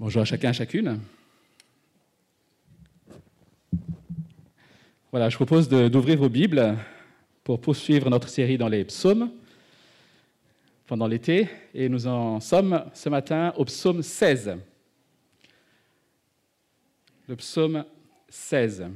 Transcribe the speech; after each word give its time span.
Bonjour 0.00 0.22
à 0.22 0.24
chacun, 0.24 0.50
à 0.50 0.52
chacune. 0.52 1.00
Voilà, 5.10 5.28
je 5.28 5.34
propose 5.34 5.68
d'ouvrir 5.68 6.18
vos 6.18 6.28
Bibles 6.28 6.78
pour 7.42 7.60
poursuivre 7.60 8.08
notre 8.08 8.28
série 8.28 8.56
dans 8.56 8.68
les 8.68 8.84
psaumes 8.84 9.32
pendant 10.86 11.08
l'été. 11.08 11.48
Et 11.74 11.88
nous 11.88 12.06
en 12.06 12.38
sommes 12.38 12.88
ce 12.94 13.08
matin 13.08 13.52
au 13.56 13.64
psaume 13.64 14.04
16. 14.04 14.58
Le 17.26 17.34
psaume 17.34 17.84
16. 18.28 18.86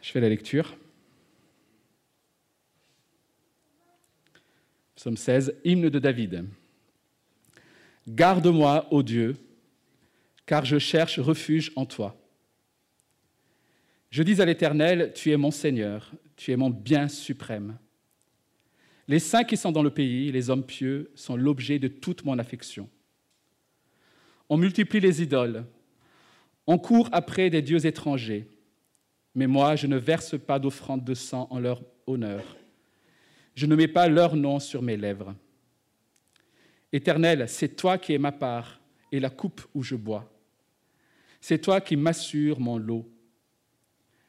Je 0.00 0.12
fais 0.12 0.20
la 0.20 0.28
lecture. 0.28 0.76
Psaume 5.04 5.18
16, 5.18 5.56
hymne 5.64 5.90
de 5.90 5.98
David. 5.98 6.46
Garde-moi, 8.08 8.88
ô 8.90 9.02
Dieu, 9.02 9.36
car 10.46 10.64
je 10.64 10.78
cherche 10.78 11.18
refuge 11.18 11.72
en 11.76 11.84
toi. 11.84 12.16
Je 14.08 14.22
dis 14.22 14.40
à 14.40 14.46
l'Éternel, 14.46 15.12
tu 15.14 15.30
es 15.30 15.36
mon 15.36 15.50
Seigneur, 15.50 16.10
tu 16.36 16.52
es 16.52 16.56
mon 16.56 16.70
bien 16.70 17.08
suprême. 17.08 17.76
Les 19.06 19.18
saints 19.18 19.44
qui 19.44 19.58
sont 19.58 19.72
dans 19.72 19.82
le 19.82 19.90
pays, 19.90 20.32
les 20.32 20.48
hommes 20.48 20.64
pieux, 20.64 21.10
sont 21.14 21.36
l'objet 21.36 21.78
de 21.78 21.88
toute 21.88 22.24
mon 22.24 22.38
affection. 22.38 22.88
On 24.48 24.56
multiplie 24.56 25.00
les 25.00 25.20
idoles, 25.20 25.66
on 26.66 26.78
court 26.78 27.10
après 27.12 27.50
des 27.50 27.60
dieux 27.60 27.84
étrangers, 27.84 28.48
mais 29.34 29.48
moi 29.48 29.76
je 29.76 29.86
ne 29.86 29.98
verse 29.98 30.38
pas 30.38 30.58
d'offrande 30.58 31.04
de 31.04 31.12
sang 31.12 31.46
en 31.50 31.58
leur 31.58 31.82
honneur. 32.06 32.56
Je 33.54 33.66
ne 33.66 33.76
mets 33.76 33.88
pas 33.88 34.08
leur 34.08 34.36
nom 34.36 34.58
sur 34.58 34.82
mes 34.82 34.96
lèvres. 34.96 35.34
Éternel, 36.92 37.48
c'est 37.48 37.76
toi 37.76 37.98
qui 37.98 38.12
es 38.12 38.18
ma 38.18 38.32
part 38.32 38.80
et 39.10 39.20
la 39.20 39.30
coupe 39.30 39.62
où 39.74 39.82
je 39.82 39.96
bois. 39.96 40.30
C'est 41.40 41.60
toi 41.60 41.80
qui 41.80 41.96
m'assures 41.96 42.58
mon 42.58 42.78
lot. 42.78 43.08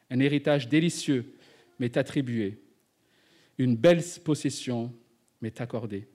Un 0.10 0.20
héritage 0.20 0.68
délicieux 0.68 1.36
m'est 1.80 1.98
attribué. 1.98 2.62
Une 3.58 3.76
belle 3.76 4.04
possession 4.24 4.94
m'est 5.42 5.62
accordée. 5.62 6.08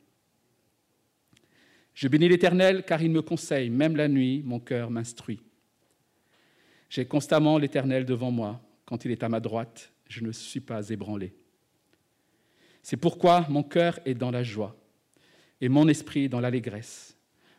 Je 1.94 2.08
bénis 2.08 2.28
l'Éternel 2.28 2.84
car 2.84 3.02
il 3.02 3.10
me 3.10 3.22
conseille, 3.22 3.70
même 3.70 3.96
la 3.96 4.08
nuit, 4.08 4.42
mon 4.44 4.60
cœur 4.60 4.90
m'instruit. 4.90 5.40
J'ai 6.88 7.06
constamment 7.06 7.58
l'Éternel 7.58 8.04
devant 8.04 8.30
moi. 8.30 8.60
Quand 8.84 9.04
il 9.04 9.10
est 9.10 9.22
à 9.22 9.28
ma 9.28 9.40
droite, 9.40 9.92
je 10.08 10.22
ne 10.22 10.32
suis 10.32 10.60
pas 10.60 10.88
ébranlé. 10.88 11.32
C'est 12.90 12.96
pourquoi 12.96 13.46
mon 13.48 13.62
cœur 13.62 14.00
est 14.04 14.14
dans 14.14 14.32
la 14.32 14.42
joie 14.42 14.76
et 15.60 15.68
mon 15.68 15.86
esprit 15.86 16.28
dans 16.28 16.40
l'allégresse. 16.40 17.16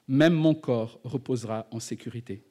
Même 0.10 0.34
mon 0.34 0.54
corps 0.54 1.00
reposera 1.06 1.68
en 1.72 1.80
sécurité. 1.80 2.44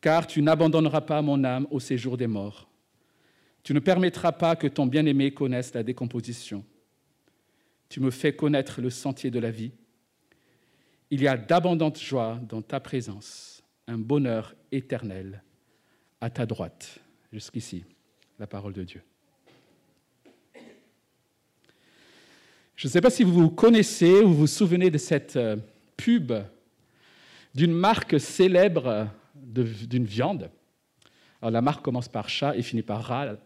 Car 0.00 0.26
tu 0.26 0.40
n'abandonneras 0.40 1.02
pas 1.02 1.20
mon 1.20 1.44
âme 1.44 1.66
au 1.70 1.78
séjour 1.78 2.16
des 2.16 2.26
morts. 2.26 2.70
Tu 3.62 3.74
ne 3.74 3.80
permettras 3.80 4.32
pas 4.32 4.56
que 4.56 4.66
ton 4.66 4.86
bien-aimé 4.86 5.34
connaisse 5.34 5.74
la 5.74 5.82
décomposition. 5.82 6.64
Tu 7.90 8.00
me 8.00 8.10
fais 8.10 8.34
connaître 8.34 8.80
le 8.80 8.88
sentier 8.88 9.30
de 9.30 9.38
la 9.38 9.50
vie. 9.50 9.72
Il 11.10 11.20
y 11.20 11.28
a 11.28 11.36
d'abondantes 11.36 12.00
joies 12.00 12.40
dans 12.48 12.62
ta 12.62 12.80
présence, 12.80 13.62
un 13.86 13.98
bonheur 13.98 14.54
éternel 14.72 15.42
à 16.18 16.30
ta 16.30 16.46
droite. 16.46 16.98
Jusqu'ici, 17.30 17.84
la 18.38 18.46
parole 18.46 18.72
de 18.72 18.84
Dieu. 18.84 19.02
Je 22.76 22.88
ne 22.88 22.92
sais 22.92 23.00
pas 23.00 23.08
si 23.08 23.24
vous 23.24 23.48
connaissez 23.48 24.20
ou 24.20 24.28
vous 24.28 24.34
vous 24.34 24.46
souvenez 24.46 24.90
de 24.90 24.98
cette 24.98 25.36
euh, 25.36 25.56
pub 25.96 26.34
d'une 27.54 27.72
marque 27.72 28.20
célèbre 28.20 29.08
d'une 29.34 30.04
viande. 30.04 30.50
Alors 31.40 31.52
la 31.52 31.62
marque 31.62 31.82
commence 31.82 32.08
par 32.08 32.28
chat 32.28 32.54
et 32.54 32.60
finit 32.60 32.82
par 32.82 33.02
rat. 33.02 33.36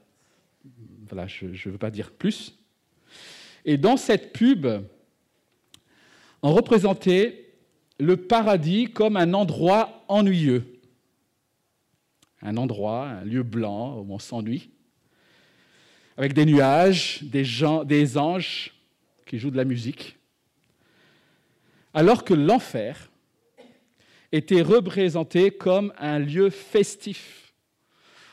Voilà, 1.06 1.28
je 1.28 1.46
ne 1.46 1.72
veux 1.72 1.78
pas 1.78 1.92
dire 1.92 2.10
plus. 2.10 2.58
Et 3.64 3.76
dans 3.76 3.96
cette 3.96 4.32
pub, 4.32 4.66
on 6.42 6.52
représentait 6.52 7.54
le 8.00 8.16
paradis 8.16 8.86
comme 8.86 9.16
un 9.16 9.32
endroit 9.32 10.04
ennuyeux. 10.08 10.80
Un 12.42 12.56
endroit, 12.56 13.06
un 13.06 13.24
lieu 13.24 13.44
blanc 13.44 14.00
où 14.00 14.12
on 14.12 14.18
s'ennuie, 14.18 14.70
avec 16.16 16.32
des 16.32 16.46
nuages, 16.46 17.20
des, 17.22 17.44
gens, 17.44 17.84
des 17.84 18.18
anges 18.18 18.72
qui 19.30 19.38
joue 19.38 19.52
de 19.52 19.56
la 19.56 19.64
musique, 19.64 20.18
alors 21.94 22.24
que 22.24 22.34
l'enfer 22.34 23.12
était 24.32 24.60
représenté 24.60 25.52
comme 25.52 25.92
un 25.98 26.18
lieu 26.18 26.50
festif, 26.50 27.54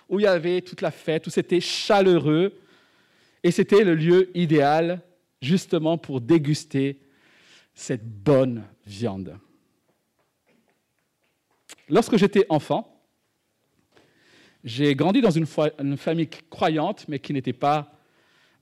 où 0.10 0.20
il 0.20 0.24
y 0.24 0.26
avait 0.28 0.62
toute 0.62 0.82
la 0.82 0.90
fête, 0.90 1.28
où 1.28 1.30
c'était 1.30 1.60
chaleureux, 1.60 2.60
et 3.44 3.52
c'était 3.52 3.84
le 3.84 3.94
lieu 3.94 4.36
idéal 4.36 5.04
justement 5.40 6.00
pour 6.00 6.20
déguster 6.20 7.00
cette 7.76 8.04
bonne 8.04 8.64
viande. 8.88 9.38
Lorsque 11.90 12.18
j'étais 12.18 12.48
enfant, 12.50 13.06
j'ai 14.64 14.96
grandi 14.96 15.22
dans 15.22 15.30
une, 15.30 15.46
famille 15.46 16.30
croyante, 16.50 17.08
mais 17.08 17.20
qui 17.20 17.34
n'était 17.34 17.54
pas 17.54 17.94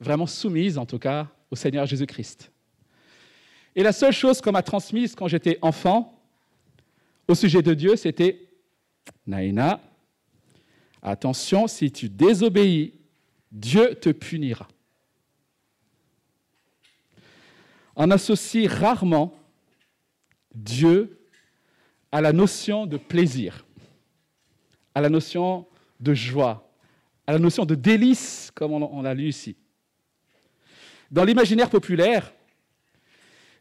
vraiment 0.02 0.28
soumise, 0.28 0.78
en 0.78 0.86
tout 0.86 1.00
cas, 1.00 1.30
au 1.52 1.56
Seigneur 1.56 1.86
Jésus-Christ. 1.86 2.52
Et 3.76 3.84
la 3.84 3.92
seule 3.92 4.14
chose 4.14 4.42
qu'on 4.42 4.52
m'a 4.52 4.64
transmise 4.64 5.16
quand 5.16 5.28
j'étais 5.28 5.60
enfant 5.62 6.14
au 7.28 7.36
sujet 7.36 7.62
de 7.62 7.74
Dieu, 7.74 7.96
c'était 7.96 8.48
Naïna, 9.28 9.82
attention, 11.02 11.68
si 11.68 11.92
tu 11.92 12.10
désobéis, 12.10 12.94
Dieu 13.52 13.96
te 13.96 14.10
punira. 14.10 14.68
On 17.96 18.12
associe 18.12 18.68
rarement 18.68 19.34
Dieu 20.54 21.20
à 22.12 22.22
la 22.22 22.34
notion 22.34 22.86
de 22.86 22.98
plaisir, 22.98 23.66
à 24.94 25.02
la 25.02 25.10
notion 25.10 25.66
de 26.00 26.14
joie, 26.14 26.70
à 27.28 27.34
la 27.34 27.40
notion 27.40 27.66
de 27.66 27.76
délice, 27.76 28.52
comme 28.54 28.72
on 28.72 29.02
l'a 29.02 29.14
lu 29.14 29.28
ici. 29.30 29.56
Dans 31.12 31.24
l'imaginaire 31.24 31.70
populaire, 31.70 32.34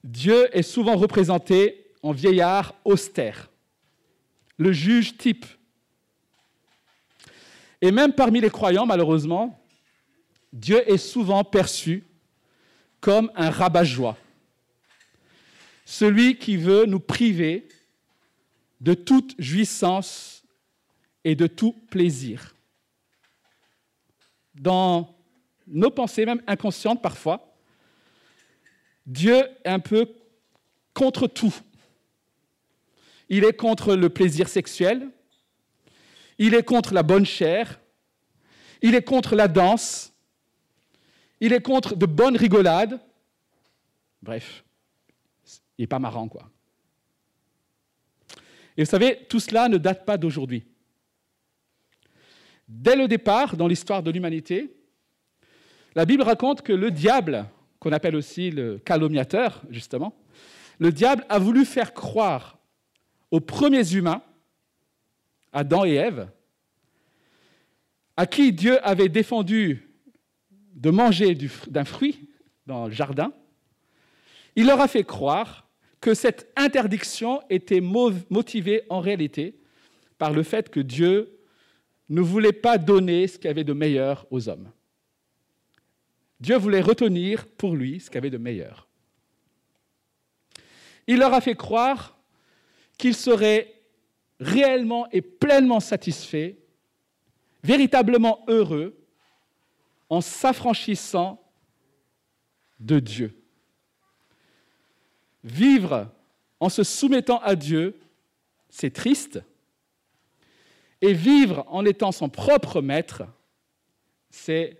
Dieu 0.02 0.48
est 0.56 0.62
souvent 0.62 0.96
représenté 0.96 1.86
en 2.02 2.12
vieillard 2.12 2.74
austère, 2.84 3.50
le 4.58 4.72
juge 4.72 5.16
type. 5.16 5.46
Et 7.80 7.90
même 7.90 8.12
parmi 8.12 8.40
les 8.40 8.50
croyants, 8.50 8.86
malheureusement, 8.86 9.58
Dieu 10.52 10.88
est 10.90 10.98
souvent 10.98 11.42
perçu 11.44 12.04
comme 13.00 13.30
un 13.34 13.50
rabat-joie, 13.50 14.16
celui 15.84 16.38
qui 16.38 16.56
veut 16.56 16.86
nous 16.86 17.00
priver 17.00 17.68
de 18.80 18.94
toute 18.94 19.34
jouissance 19.38 20.42
et 21.24 21.34
de 21.34 21.46
tout 21.46 21.72
plaisir. 21.90 22.54
Dans 24.54 25.13
nos 25.66 25.90
pensées, 25.90 26.26
même 26.26 26.42
inconscientes 26.46 27.02
parfois, 27.02 27.54
Dieu 29.06 29.36
est 29.64 29.68
un 29.68 29.80
peu 29.80 30.08
contre 30.92 31.26
tout. 31.26 31.54
Il 33.28 33.44
est 33.44 33.56
contre 33.56 33.94
le 33.96 34.08
plaisir 34.08 34.48
sexuel, 34.48 35.10
il 36.38 36.54
est 36.54 36.62
contre 36.62 36.94
la 36.94 37.02
bonne 37.02 37.26
chair, 37.26 37.80
il 38.82 38.94
est 38.94 39.02
contre 39.02 39.34
la 39.34 39.48
danse, 39.48 40.12
il 41.40 41.52
est 41.52 41.62
contre 41.62 41.96
de 41.96 42.06
bonnes 42.06 42.36
rigolades. 42.36 43.00
Bref, 44.22 44.64
il 45.78 45.82
n'est 45.82 45.86
pas 45.86 45.98
marrant, 45.98 46.28
quoi. 46.28 46.50
Et 48.76 48.84
vous 48.84 48.90
savez, 48.90 49.24
tout 49.28 49.40
cela 49.40 49.68
ne 49.68 49.78
date 49.78 50.04
pas 50.04 50.16
d'aujourd'hui. 50.16 50.64
Dès 52.66 52.96
le 52.96 53.06
départ, 53.06 53.56
dans 53.56 53.68
l'histoire 53.68 54.02
de 54.02 54.10
l'humanité, 54.10 54.74
la 55.94 56.04
Bible 56.04 56.22
raconte 56.22 56.62
que 56.62 56.72
le 56.72 56.90
diable, 56.90 57.46
qu'on 57.78 57.92
appelle 57.92 58.16
aussi 58.16 58.50
le 58.50 58.78
calomniateur, 58.78 59.62
justement, 59.70 60.16
le 60.78 60.90
diable 60.90 61.24
a 61.28 61.38
voulu 61.38 61.64
faire 61.64 61.94
croire 61.94 62.58
aux 63.30 63.40
premiers 63.40 63.94
humains, 63.94 64.22
Adam 65.52 65.84
et 65.84 65.94
Ève, 65.94 66.28
à 68.16 68.26
qui 68.26 68.52
Dieu 68.52 68.84
avait 68.86 69.08
défendu 69.08 69.88
de 70.74 70.90
manger 70.90 71.36
d'un 71.68 71.84
fruit 71.84 72.28
dans 72.66 72.86
le 72.86 72.92
jardin, 72.92 73.32
il 74.56 74.66
leur 74.66 74.80
a 74.80 74.88
fait 74.88 75.04
croire 75.04 75.68
que 76.00 76.14
cette 76.14 76.52
interdiction 76.56 77.40
était 77.50 77.80
motivée 77.80 78.82
en 78.90 79.00
réalité 79.00 79.58
par 80.18 80.32
le 80.32 80.42
fait 80.42 80.68
que 80.68 80.80
Dieu 80.80 81.40
ne 82.08 82.20
voulait 82.20 82.52
pas 82.52 82.78
donner 82.78 83.26
ce 83.26 83.38
qu'il 83.38 83.46
y 83.46 83.50
avait 83.50 83.64
de 83.64 83.72
meilleur 83.72 84.26
aux 84.30 84.48
hommes. 84.48 84.70
Dieu 86.40 86.56
voulait 86.56 86.80
retenir 86.80 87.46
pour 87.46 87.74
lui 87.74 88.00
ce 88.00 88.10
qu'il 88.10 88.18
avait 88.18 88.30
de 88.30 88.38
meilleur. 88.38 88.88
Il 91.06 91.18
leur 91.18 91.34
a 91.34 91.40
fait 91.40 91.54
croire 91.54 92.18
qu'ils 92.98 93.14
seraient 93.14 93.74
réellement 94.40 95.08
et 95.10 95.20
pleinement 95.22 95.80
satisfaits, 95.80 96.54
véritablement 97.62 98.44
heureux, 98.48 98.96
en 100.08 100.20
s'affranchissant 100.20 101.42
de 102.78 103.00
Dieu. 103.00 103.40
Vivre 105.42 106.10
en 106.60 106.68
se 106.68 106.82
soumettant 106.82 107.38
à 107.40 107.54
Dieu, 107.54 107.98
c'est 108.68 108.92
triste. 108.92 109.42
Et 111.00 111.12
vivre 111.12 111.64
en 111.68 111.84
étant 111.84 112.12
son 112.12 112.28
propre 112.28 112.80
maître, 112.80 113.24
c'est 114.30 114.78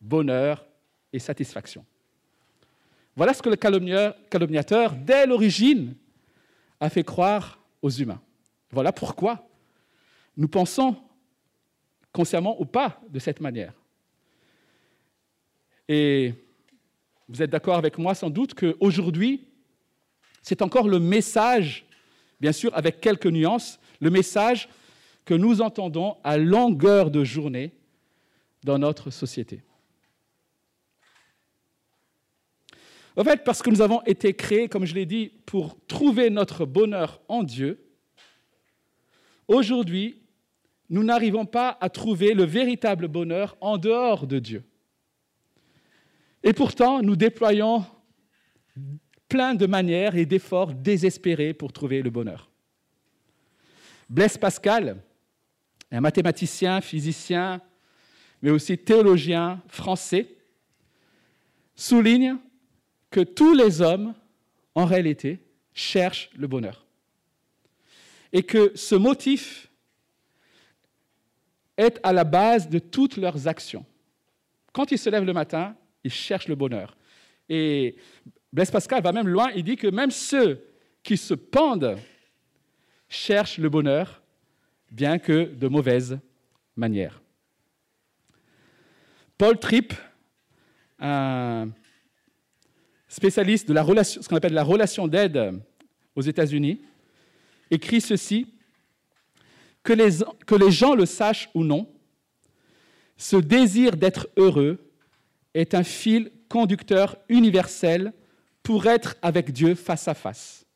bonheur 0.00 0.64
et 1.14 1.20
satisfaction. 1.20 1.86
Voilà 3.16 3.32
ce 3.32 3.40
que 3.40 3.48
le 3.48 3.56
calomniateur, 3.56 4.94
dès 4.96 5.26
l'origine, 5.26 5.94
a 6.80 6.90
fait 6.90 7.04
croire 7.04 7.60
aux 7.80 7.90
humains. 7.90 8.20
Voilà 8.72 8.92
pourquoi 8.92 9.48
nous 10.36 10.48
pensons, 10.48 10.96
consciemment 12.12 12.60
ou 12.60 12.64
pas, 12.64 13.00
de 13.08 13.20
cette 13.20 13.40
manière. 13.40 13.72
Et 15.88 16.34
vous 17.28 17.40
êtes 17.40 17.50
d'accord 17.50 17.76
avec 17.76 17.96
moi 17.96 18.16
sans 18.16 18.30
doute 18.30 18.54
qu'aujourd'hui, 18.54 19.46
c'est 20.42 20.62
encore 20.62 20.88
le 20.88 20.98
message, 20.98 21.86
bien 22.40 22.52
sûr 22.52 22.76
avec 22.76 23.00
quelques 23.00 23.26
nuances, 23.26 23.78
le 24.00 24.10
message 24.10 24.68
que 25.24 25.34
nous 25.34 25.62
entendons 25.62 26.16
à 26.24 26.36
longueur 26.36 27.12
de 27.12 27.22
journée 27.22 27.70
dans 28.64 28.78
notre 28.78 29.10
société. 29.10 29.62
En 33.16 33.24
fait, 33.24 33.44
parce 33.44 33.62
que 33.62 33.70
nous 33.70 33.80
avons 33.80 34.02
été 34.02 34.34
créés, 34.34 34.68
comme 34.68 34.84
je 34.84 34.94
l'ai 34.94 35.06
dit, 35.06 35.32
pour 35.46 35.78
trouver 35.86 36.30
notre 36.30 36.66
bonheur 36.66 37.20
en 37.28 37.42
Dieu, 37.42 37.84
aujourd'hui, 39.46 40.22
nous 40.90 41.04
n'arrivons 41.04 41.46
pas 41.46 41.78
à 41.80 41.88
trouver 41.88 42.34
le 42.34 42.44
véritable 42.44 43.08
bonheur 43.08 43.56
en 43.60 43.78
dehors 43.78 44.26
de 44.26 44.38
Dieu. 44.38 44.64
Et 46.42 46.52
pourtant, 46.52 47.02
nous 47.02 47.16
déployons 47.16 47.84
plein 49.28 49.54
de 49.54 49.66
manières 49.66 50.16
et 50.16 50.26
d'efforts 50.26 50.74
désespérés 50.74 51.54
pour 51.54 51.72
trouver 51.72 52.02
le 52.02 52.10
bonheur. 52.10 52.50
Blaise 54.08 54.36
Pascal, 54.36 55.02
un 55.90 56.00
mathématicien, 56.00 56.80
physicien, 56.80 57.60
mais 58.42 58.50
aussi 58.50 58.76
théologien 58.76 59.62
français, 59.68 60.36
souligne 61.74 62.36
que 63.14 63.20
tous 63.20 63.54
les 63.54 63.80
hommes, 63.80 64.12
en 64.74 64.86
réalité, 64.86 65.38
cherchent 65.72 66.30
le 66.36 66.48
bonheur. 66.48 66.84
Et 68.32 68.42
que 68.42 68.72
ce 68.74 68.96
motif 68.96 69.70
est 71.76 72.00
à 72.02 72.12
la 72.12 72.24
base 72.24 72.68
de 72.68 72.80
toutes 72.80 73.16
leurs 73.16 73.46
actions. 73.46 73.86
Quand 74.72 74.90
ils 74.90 74.98
se 74.98 75.08
lèvent 75.10 75.22
le 75.22 75.32
matin, 75.32 75.76
ils 76.02 76.10
cherchent 76.10 76.48
le 76.48 76.56
bonheur. 76.56 76.96
Et 77.48 77.94
Blaise 78.52 78.72
Pascal 78.72 79.00
va 79.00 79.12
même 79.12 79.28
loin, 79.28 79.52
il 79.54 79.62
dit 79.62 79.76
que 79.76 79.86
même 79.86 80.10
ceux 80.10 80.66
qui 81.04 81.16
se 81.16 81.34
pendent 81.34 81.96
cherchent 83.08 83.58
le 83.58 83.68
bonheur, 83.68 84.22
bien 84.90 85.20
que 85.20 85.44
de 85.44 85.68
mauvaise 85.68 86.18
manière. 86.74 87.22
Paul 89.38 89.56
Tripp, 89.60 89.94
un 90.98 91.68
spécialiste 93.14 93.68
de 93.68 93.72
la 93.72 93.82
relation, 93.84 94.20
ce 94.20 94.28
qu'on 94.28 94.36
appelle 94.36 94.54
la 94.54 94.64
relation 94.64 95.06
d'aide 95.06 95.62
aux 96.16 96.22
États-Unis, 96.22 96.80
écrit 97.70 98.00
ceci 98.00 98.52
que 99.84 99.92
les, 99.92 100.24
que 100.46 100.56
les 100.56 100.72
gens 100.72 100.96
le 100.96 101.06
sachent 101.06 101.48
ou 101.54 101.62
non, 101.62 101.88
ce 103.16 103.36
désir 103.36 103.96
d'être 103.96 104.28
heureux 104.36 104.90
est 105.54 105.74
un 105.74 105.84
fil 105.84 106.32
conducteur 106.48 107.16
universel 107.28 108.12
pour 108.64 108.86
être 108.86 109.14
avec 109.22 109.52
Dieu 109.52 109.76
face 109.76 110.08
à 110.08 110.14
face. 110.14 110.66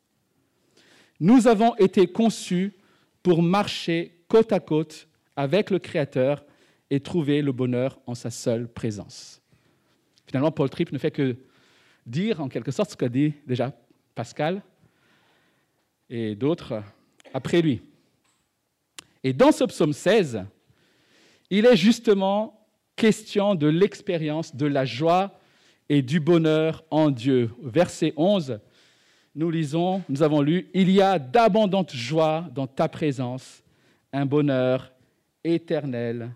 Nous 1.19 1.45
avons 1.45 1.75
été 1.75 2.07
conçus 2.07 2.73
pour 3.21 3.41
marcher 3.41 4.23
côte 4.29 4.53
à 4.53 4.61
côte 4.61 5.09
avec 5.35 5.71
le 5.71 5.79
Créateur 5.79 6.45
et 6.89 7.01
trouver 7.01 7.41
le 7.41 7.51
bonheur 7.51 7.99
en 8.05 8.15
sa 8.15 8.31
seule 8.31 8.69
présence. 8.69 9.41
Finalement, 10.25 10.51
Paul 10.51 10.69
Tripp 10.69 10.93
ne 10.93 10.97
fait 10.97 11.11
que 11.11 11.35
dire 12.05 12.41
en 12.41 12.49
quelque 12.49 12.71
sorte 12.71 12.91
ce 12.91 12.95
qu'a 12.95 13.09
dit 13.09 13.33
déjà 13.45 13.73
Pascal 14.15 14.61
et 16.09 16.35
d'autres 16.35 16.81
après 17.33 17.61
lui. 17.61 17.81
Et 19.23 19.33
dans 19.33 19.51
ce 19.51 19.63
psaume 19.65 19.93
16, 19.93 20.43
il 21.49 21.65
est 21.65 21.75
justement 21.75 22.67
question 22.95 23.55
de 23.55 23.67
l'expérience 23.67 24.55
de 24.55 24.65
la 24.65 24.85
joie 24.85 25.39
et 25.87 26.01
du 26.01 26.19
bonheur 26.19 26.83
en 26.91 27.09
Dieu. 27.09 27.51
Verset 27.61 28.13
11, 28.15 28.59
nous 29.35 29.49
lisons, 29.49 30.03
nous 30.09 30.21
avons 30.21 30.41
lu, 30.41 30.69
Il 30.73 30.91
y 30.91 31.01
a 31.01 31.17
d'abondantes 31.17 31.93
joies 31.93 32.45
dans 32.53 32.67
ta 32.67 32.87
présence, 32.87 33.63
un 34.11 34.25
bonheur 34.25 34.91
éternel 35.43 36.31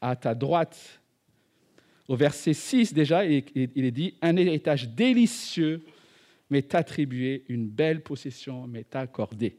à 0.00 0.16
ta 0.16 0.34
droite 0.34 0.99
au 2.10 2.16
verset 2.16 2.54
6 2.54 2.92
déjà, 2.92 3.24
il 3.24 3.44
est 3.54 3.90
dit, 3.92 4.16
un 4.20 4.36
héritage 4.36 4.88
délicieux 4.88 5.80
m'est 6.50 6.74
attribué, 6.74 7.44
une 7.48 7.68
belle 7.68 8.02
possession 8.02 8.66
m'est 8.66 8.96
accordée. 8.96 9.56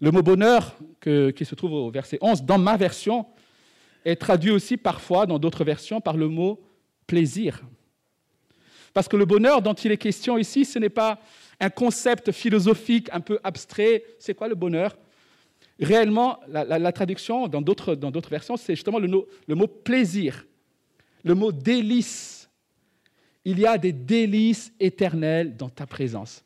Le 0.00 0.10
mot 0.10 0.24
bonheur 0.24 0.76
qui 1.00 1.44
se 1.44 1.54
trouve 1.54 1.72
au 1.72 1.90
verset 1.92 2.18
11, 2.20 2.42
dans 2.42 2.58
ma 2.58 2.76
version, 2.76 3.26
est 4.04 4.16
traduit 4.16 4.50
aussi 4.50 4.76
parfois 4.76 5.24
dans 5.24 5.38
d'autres 5.38 5.62
versions 5.62 6.00
par 6.00 6.16
le 6.16 6.26
mot 6.26 6.60
plaisir. 7.06 7.62
Parce 8.92 9.06
que 9.06 9.16
le 9.16 9.24
bonheur 9.24 9.62
dont 9.62 9.72
il 9.72 9.92
est 9.92 9.98
question 9.98 10.36
ici, 10.36 10.64
ce 10.64 10.80
n'est 10.80 10.88
pas 10.88 11.20
un 11.60 11.70
concept 11.70 12.32
philosophique 12.32 13.08
un 13.12 13.20
peu 13.20 13.38
abstrait. 13.44 14.02
C'est 14.18 14.34
quoi 14.34 14.48
le 14.48 14.56
bonheur? 14.56 14.98
Réellement, 15.78 16.40
la, 16.48 16.90
traduction 16.90 17.46
dans 17.46 17.62
d'autres 17.62 18.30
versions, 18.30 18.56
c'est 18.56 18.74
justement 18.74 18.98
le, 18.98 19.08
le 19.46 19.54
mot 19.54 19.68
plaisir 19.68 20.44
le 21.24 21.34
mot 21.34 21.50
délice. 21.50 22.48
Il 23.44 23.58
y 23.58 23.66
a 23.66 23.76
des 23.76 23.92
délices 23.92 24.72
éternelles 24.78 25.56
dans 25.56 25.68
ta 25.68 25.86
présence. 25.86 26.44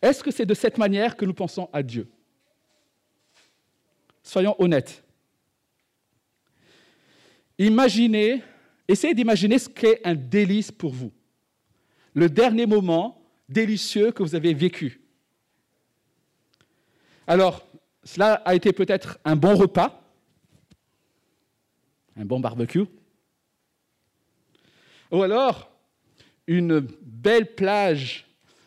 Est-ce 0.00 0.22
que 0.22 0.30
c'est 0.30 0.46
de 0.46 0.54
cette 0.54 0.78
manière 0.78 1.16
que 1.16 1.24
nous 1.24 1.34
pensons 1.34 1.68
à 1.72 1.82
Dieu? 1.82 2.08
Soyons 4.22 4.54
honnêtes. 4.58 5.02
Imaginez, 7.58 8.42
essayez 8.86 9.14
d'imaginer 9.14 9.58
ce 9.58 9.68
qu'est 9.68 10.00
un 10.06 10.14
délice 10.14 10.70
pour 10.70 10.92
vous. 10.92 11.12
Le 12.14 12.28
dernier 12.28 12.66
moment 12.66 13.20
délicieux 13.48 14.12
que 14.12 14.22
vous 14.22 14.34
avez 14.34 14.54
vécu. 14.54 15.00
Alors, 17.26 17.66
cela 18.04 18.34
a 18.34 18.54
été 18.54 18.72
peut-être 18.72 19.18
un 19.24 19.36
bon 19.36 19.54
repas, 19.54 20.02
un 22.16 22.24
bon 22.24 22.40
barbecue, 22.40 22.84
ou 25.10 25.22
alors, 25.22 25.70
une 26.46 26.80
belle 26.80 27.54
plage 27.54 28.26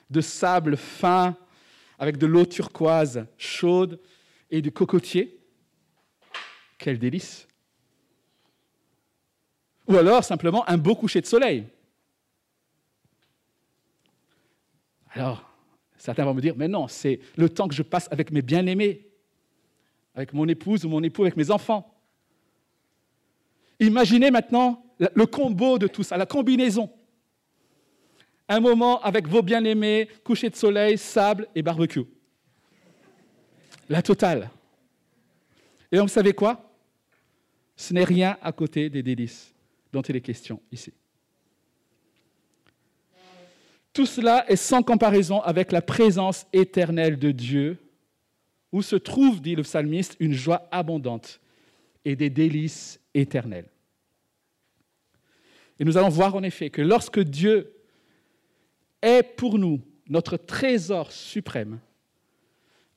de 0.10 0.22
sable 0.22 0.78
fin 0.78 1.36
avec 1.98 2.18
de 2.18 2.26
l'eau 2.28 2.46
turquoise 2.46 3.26
chaude 3.38 4.00
et 4.50 4.62
du 4.62 4.72
cocotier. 4.72 5.40
Quel 6.78 6.98
délice. 6.98 7.48
Ou 9.88 9.98
alors 9.98 10.24
simplement 10.24 10.68
un 10.70 10.78
beau 10.78 10.96
coucher 10.96 11.22
de 11.22 11.26
soleil. 11.26 11.68
Alors, 15.14 15.48
certains 15.98 16.26
vont 16.26 16.34
me 16.34 16.42
dire, 16.42 16.56
mais 16.56 16.68
non, 16.68 16.88
c'est 16.88 17.20
le 17.36 17.50
temps 17.50 17.68
que 17.68 17.76
je 17.76 17.84
passe 17.84 18.08
avec 18.12 18.32
mes 18.32 18.42
bien-aimés, 18.42 19.08
avec 20.16 20.34
mon 20.34 20.48
épouse 20.48 20.86
ou 20.86 20.90
mon 20.90 21.04
époux, 21.04 21.24
avec 21.24 21.38
mes 21.38 21.52
enfants. 21.52 21.94
Imaginez 23.80 24.32
maintenant 24.32 24.84
le 25.16 25.26
combo 25.26 25.80
de 25.80 25.88
tout 25.88 26.04
ça, 26.04 26.18
la 26.18 26.26
combinaison. 26.26 26.90
Un 28.48 28.60
moment 28.60 29.02
avec 29.02 29.28
vos 29.28 29.42
bien-aimés, 29.42 30.08
coucher 30.24 30.50
de 30.50 30.56
soleil, 30.56 30.98
sable 30.98 31.48
et 31.56 31.62
barbecue. 31.62 32.06
La 33.90 34.02
totale. 34.02 34.50
Et 35.92 35.98
vous 36.00 36.08
savez 36.08 36.34
quoi? 36.34 36.72
Ce 37.76 37.94
n'est 37.94 38.04
rien 38.04 38.38
à 38.42 38.52
côté 38.52 38.90
des 38.90 39.02
délices 39.02 39.54
dont 39.92 40.02
il 40.02 40.16
est 40.16 40.22
question 40.22 40.62
ici. 40.72 40.94
Tout 43.94 44.06
cela 44.06 44.50
est 44.50 44.56
sans 44.56 44.84
comparaison 44.84 45.42
avec 45.42 45.72
la 45.72 45.82
présence 45.82 46.46
éternelle 46.54 47.20
de 47.20 47.32
Dieu, 47.32 47.78
où 48.72 48.82
se 48.82 48.96
trouve, 48.96 49.42
dit 49.42 49.56
le 49.56 49.64
psalmiste, 49.64 50.16
une 50.20 50.32
joie 50.32 50.68
abondante 50.72 51.42
et 52.06 52.16
des 52.16 52.30
délices 52.30 53.02
éternelles. 53.14 53.70
Et 55.82 55.84
nous 55.84 55.98
allons 55.98 56.10
voir 56.10 56.36
en 56.36 56.44
effet 56.44 56.70
que 56.70 56.84
lorsque 56.84 57.20
Dieu 57.20 57.74
est 59.02 59.24
pour 59.24 59.58
nous 59.58 59.82
notre 60.10 60.38
trésor 60.38 61.12
suprême, 61.12 61.80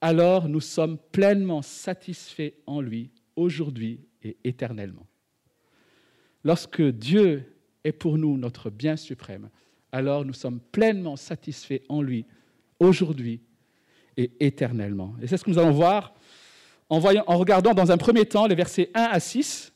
alors 0.02 0.50
nous 0.50 0.60
sommes 0.60 0.98
pleinement 1.10 1.62
satisfaits 1.62 2.52
en 2.66 2.82
lui 2.82 3.10
aujourd'hui 3.36 4.00
et 4.22 4.36
éternellement. 4.44 5.06
Lorsque 6.44 6.82
Dieu 6.82 7.56
est 7.84 7.92
pour 7.92 8.18
nous 8.18 8.36
notre 8.36 8.68
bien 8.68 8.96
suprême, 8.96 9.48
alors 9.90 10.26
nous 10.26 10.34
sommes 10.34 10.60
pleinement 10.60 11.16
satisfaits 11.16 11.80
en 11.88 12.02
lui 12.02 12.26
aujourd'hui 12.80 13.40
et 14.18 14.30
éternellement. 14.40 15.14
Et 15.22 15.26
c'est 15.26 15.38
ce 15.38 15.44
que 15.44 15.50
nous 15.50 15.58
allons 15.58 15.70
voir 15.70 16.12
en, 16.90 16.98
regardant 17.00 17.72
dans 17.72 17.90
un 17.90 17.96
premier 17.96 18.26
temps 18.26 18.46
les 18.46 18.54
versets 18.54 18.90
1 18.92 19.04
à 19.04 19.20
6, 19.20 19.73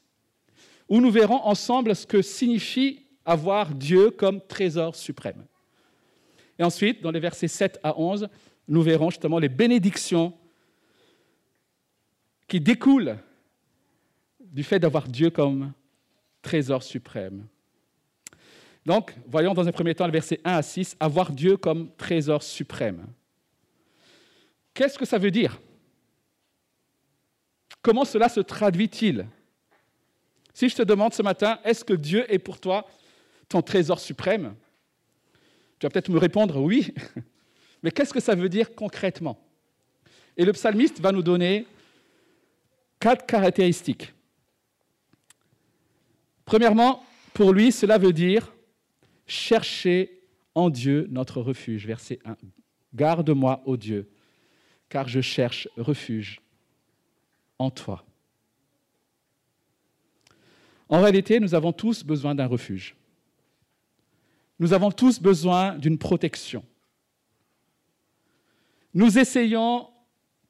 où 0.89 1.01
nous 1.01 1.11
verrons 1.11 1.43
ensemble 1.45 1.95
ce 1.95 2.07
que 2.07 2.23
signifie 2.23 3.07
avoir 3.25 3.75
Dieu 3.75 4.11
comme 4.11 4.41
trésor 4.41 4.97
suprême. 4.97 5.45
Et 6.59 6.65
ensuite, 6.65 7.03
dans 7.03 7.11
les 7.11 7.21
versets 7.21 7.49
7 7.49 7.79
à 7.83 7.99
11, 7.99 8.29
nous 8.67 8.83
verrons 8.83 9.11
justement 9.11 9.39
les 9.39 9.49
bénédictions 9.49 10.33
qui 12.47 12.61
découlent 12.61 13.19
du 14.41 14.63
fait 14.63 14.79
d'avoir 14.79 15.07
Dieu 15.07 15.31
comme 15.31 15.73
trésor 16.43 16.83
suprême. 16.83 17.47
Donc, 18.87 19.15
voyons 19.27 19.53
dans 19.53 19.69
un 19.69 19.73
premier 19.73 19.95
temps 19.95 20.07
le 20.07 20.13
verset 20.13 20.41
1 20.45 20.53
à 20.55 20.63
6, 20.63 20.97
avoir 20.99 21.31
Dieu 21.31 21.59
comme 21.59 21.95
trésor 21.97 22.43
suprême. 22.43 23.07
Qu'est-ce 24.73 24.99
que 24.99 25.05
ça 25.05 25.19
veut 25.19 25.31
dire? 25.31 25.61
Comment 27.83 28.07
cela 28.07 28.29
se 28.29 28.41
traduit-il? 28.41 29.27
Si 30.59 30.69
je 30.69 30.75
te 30.75 30.83
demande 30.83 31.15
ce 31.15 31.23
matin, 31.23 31.61
est-ce 31.63 31.85
que 31.85 31.93
Dieu 31.93 32.27
est 32.35 32.41
pour 32.41 32.59
toi 32.59 32.85
ton 33.49 33.63
trésor 33.63 34.01
suprême? 34.01 34.57
Tu 35.79 35.87
vas 35.87 35.91
peut-être 35.91 36.09
me 36.09 36.19
répondre 36.19 36.61
oui, 36.61 36.93
mais 37.85 37.93
qu'est-ce 37.93 38.13
que 38.13 38.19
ça 38.19 38.35
veut 38.35 38.49
dire 38.49 38.75
concrètement? 38.75 39.39
Et 40.37 40.45
le 40.45 40.53
psalmiste 40.53 40.99
va 40.99 41.13
nous 41.13 41.23
donner 41.23 41.65
quatre 42.99 43.25
caractéristiques. 43.25 44.13
Premièrement, 46.45 47.05
pour 47.35 47.53
lui, 47.53 47.71
cela 47.71 47.97
veut 47.97 48.13
dire 48.13 48.53
chercher 49.29 50.25
en 50.57 50.71
Dieu 50.71 51.07
notre 51.09 51.41
refuge. 51.41 51.87
Verset 51.87 52.19
1. 52.25 52.37
Garde-moi, 52.97 53.63
ô 53.65 53.77
Dieu, 53.77 54.11
car 54.89 55.07
je 55.07 55.21
cherche 55.21 55.69
refuge 55.77 56.41
en 57.61 57.71
toi. 57.71 58.05
En 60.89 61.03
réalité, 61.03 61.41
nous 61.41 61.55
avons 61.55 61.73
tous 61.73 62.05
besoin 62.05 62.35
d'un 62.35 62.47
refuge. 62.47 62.97
Nous 64.59 64.73
avons 64.73 64.91
tous 64.91 65.21
besoin 65.21 65.77
d'une 65.77 65.99
protection. 65.99 66.65
Nous 68.95 69.19
essayons 69.19 69.89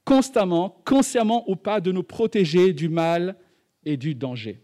constamment, 0.04 0.80
consciemment 0.87 1.49
ou 1.50 1.57
pas, 1.57 1.80
de 1.80 1.92
nous 1.92 2.02
protéger 2.02 2.73
du 2.73 2.88
mal 2.88 3.37
et 3.85 3.97
du 3.97 4.14
danger. 4.14 4.62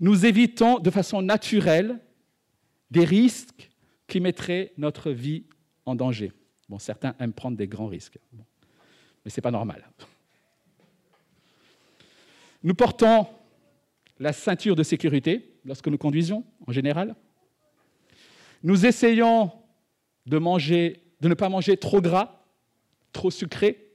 Nous 0.00 0.24
évitons 0.24 0.78
de 0.78 0.90
façon 0.90 1.22
naturelle 1.22 2.00
des 2.90 3.04
risques 3.04 3.70
qui 4.06 4.20
mettraient 4.20 4.72
notre 4.78 5.10
vie 5.10 5.44
en 5.84 5.94
danger. 5.94 6.32
Bon, 6.68 6.78
certains 6.78 7.14
aiment 7.18 7.32
prendre 7.32 7.56
des 7.56 7.68
grands 7.68 7.88
risques, 7.88 8.18
mais 9.24 9.30
ce 9.30 9.38
n'est 9.38 9.42
pas 9.42 9.50
normal. 9.50 9.88
Nous 12.66 12.74
portons 12.74 13.28
la 14.18 14.32
ceinture 14.32 14.74
de 14.74 14.82
sécurité 14.82 15.54
lorsque 15.64 15.86
nous 15.86 15.98
conduisons, 15.98 16.44
en 16.66 16.72
général. 16.72 17.14
Nous 18.64 18.84
essayons 18.84 19.52
de, 20.26 20.38
de 20.40 21.28
ne 21.28 21.34
pas 21.34 21.48
manger 21.48 21.76
trop 21.76 22.00
gras, 22.00 22.42
trop 23.12 23.30
sucré. 23.30 23.92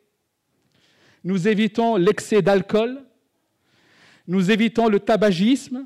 Nous 1.25 1.49
évitons 1.49 1.97
l'excès 1.97 2.41
d'alcool. 2.41 3.03
Nous 4.25 4.51
évitons 4.51 4.87
le 4.87 5.01
tabagisme. 5.01 5.85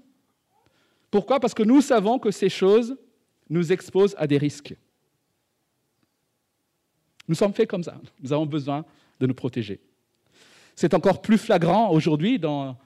Pourquoi? 1.10 1.40
Parce 1.40 1.56
que 1.56 1.64
nous 1.64 1.82
savons 1.82 2.20
que 2.20 2.30
ces 2.30 2.50
choses 2.50 2.96
nous 3.50 3.72
exposent 3.72 4.14
à 4.20 4.28
des 4.28 4.38
risques. 4.38 4.76
Nous 7.28 7.34
sommes 7.34 7.56
faits 7.56 7.68
comme 7.68 7.84
ça. 7.84 8.00
Nous 8.22 8.32
avons 8.32 8.46
besoin 8.46 8.86
de 9.20 9.26
nous 9.26 9.34
protéger. 9.34 9.82
C'est 10.76 10.94
encore 10.94 11.22
plus 11.22 11.38
flagrant 11.38 11.90
aujourd'hui 11.92 12.38
dans 12.38 12.78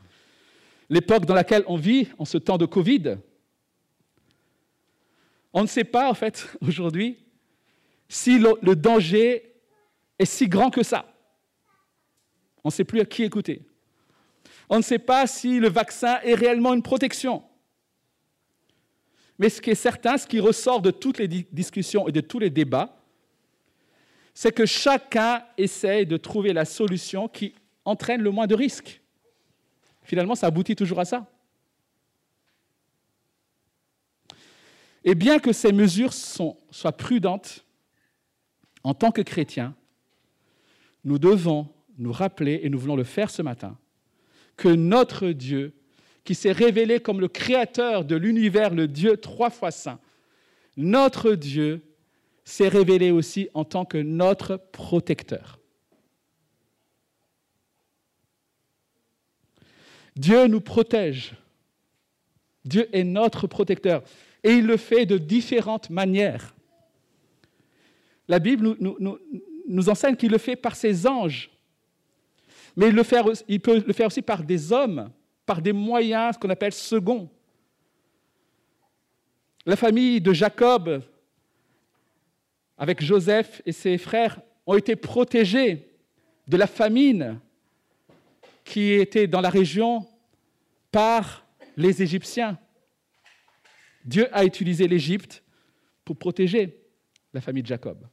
l'époque 0.90 1.26
dans 1.26 1.34
laquelle 1.34 1.64
on 1.68 1.76
vit, 1.76 2.08
en 2.18 2.26
ce 2.26 2.38
temps 2.38 2.58
de 2.58 2.66
Covid. 2.66 3.18
On 5.54 5.64
ne 5.64 5.68
sait 5.68 5.84
pas, 5.84 6.10
en 6.10 6.14
fait, 6.14 6.48
aujourd'hui, 6.62 7.18
si 8.08 8.40
le, 8.40 8.76
danger 8.76 9.56
est 10.18 10.26
si 10.26 10.48
grand 10.48 10.70
que 10.70 10.84
ça. 10.84 11.14
On 12.64 12.70
ne 12.70 12.72
sait 12.72 12.84
plus 12.84 13.00
à 13.00 13.06
qui 13.06 13.24
écouter. 13.24 13.66
On 14.70 14.78
ne 14.78 14.84
sait 14.84 15.00
pas 15.00 15.26
si 15.26 15.60
le 15.60 15.70
vaccin 15.70 16.20
est 16.24 16.36
réellement 16.36 16.74
une 16.74 16.84
protection. 16.84 17.44
Mais 19.40 19.50
ce 19.50 19.62
qui 19.62 19.70
est 19.70 19.76
certain, 19.76 20.18
ce 20.18 20.28
qui 20.28 20.40
ressort 20.40 20.82
de 20.82 20.92
toutes 20.92 21.18
les 21.18 21.28
discussions 21.28 22.08
et 22.08 22.12
de 22.12 22.22
tous 22.22 22.40
les 22.40 22.50
débats, 22.50 23.02
c'est 24.34 24.52
que 24.52 24.66
chacun 24.66 25.44
essaye 25.58 26.06
de 26.06 26.18
trouver 26.18 26.54
la 26.54 26.66
solution 26.66 27.28
qui 27.28 27.56
entraîne 27.90 28.22
le 28.22 28.32
moins 28.32 28.48
de 28.48 28.56
risques. 28.56 29.02
Finalement, 30.04 30.36
ça 30.36 30.48
aboutit 30.48 30.76
toujours 30.76 31.00
à 31.00 31.06
ça. 31.06 31.28
Et 35.04 35.16
bien 35.16 35.40
que 35.40 35.54
ces 35.54 35.72
mesures 35.72 36.14
soient 36.14 36.92
prudentes, 36.92 37.66
en 38.84 38.94
tant 38.94 39.12
que 39.12 39.22
chrétiens, 39.22 39.76
nous 41.04 41.20
devons 41.20 41.68
nous 41.98 42.12
rappeler, 42.12 42.62
et 42.64 42.70
nous 42.70 42.80
voulons 42.80 42.96
le 42.96 43.04
faire 43.04 43.30
ce 43.30 43.42
matin, 43.42 43.78
que 44.58 44.70
notre 44.70 45.30
Dieu, 45.30 45.74
qui 46.24 46.36
s'est 46.36 46.52
révélé 46.52 47.00
comme 47.00 47.22
le 47.22 47.28
créateur 47.28 48.06
de 48.06 48.16
l'univers, 48.16 48.74
le 48.74 48.88
Dieu 48.88 49.18
trois 49.18 49.50
fois 49.50 49.72
saint, 49.72 50.00
notre 50.78 51.34
Dieu 51.34 51.82
s'est 52.44 52.68
révélé 52.68 53.12
aussi 53.12 53.50
en 53.54 53.64
tant 53.64 53.86
que 53.86 53.98
notre 53.98 54.58
protecteur. 54.58 55.59
Dieu 60.20 60.46
nous 60.48 60.62
protège. 60.62 61.34
Dieu 62.64 62.88
est 62.96 63.04
notre 63.04 63.48
protecteur. 63.48 64.04
Et 64.44 64.52
il 64.52 64.66
le 64.66 64.78
fait 64.78 65.06
de 65.06 65.18
différentes 65.18 65.90
manières. 65.90 66.54
La 68.28 68.40
Bible 68.40 68.76
nous, 68.80 69.90
enseigne 69.90 70.16
qu'il 70.16 70.32
le 70.32 70.38
fait 70.38 70.56
par 70.56 70.76
ses 70.76 71.08
anges. 71.08 71.50
Mais 72.76 72.90
il 73.48 73.60
peut 73.60 73.84
le 73.86 73.94
faire 73.94 74.08
aussi 74.08 74.22
par 74.22 74.44
des 74.44 74.72
hommes, 74.72 75.10
par 75.46 75.62
des 75.62 75.74
moyens, 75.74 76.36
ce 76.36 76.40
qu'on 76.40 76.50
appelle 76.50 76.74
seconds. 76.74 77.30
La 79.66 79.76
famille 79.76 80.22
de 80.22 80.34
Jacob 80.34 81.02
avec 82.80 83.04
Joseph 83.04 83.62
et 83.66 83.74
ses 83.74 83.98
frères, 83.98 84.40
ont 84.66 84.76
été 84.76 84.96
protégés 84.96 85.86
de 86.48 86.58
la 86.58 86.66
famine 86.66 87.40
qui 88.70 88.92
était 88.92 89.26
dans 89.26 89.42
la 89.42 89.50
région 89.50 90.08
par 90.92 91.44
les 91.76 92.04
Égyptiens. 92.04 92.60
Dieu 94.06 94.28
a 94.32 94.46
utilisé 94.46 94.88
l'Égypte 94.88 95.44
pour 96.06 96.18
protéger 96.18 96.80
la 97.34 97.42
famille 97.42 97.64
de 97.64 97.68
Jacob. 97.68 98.08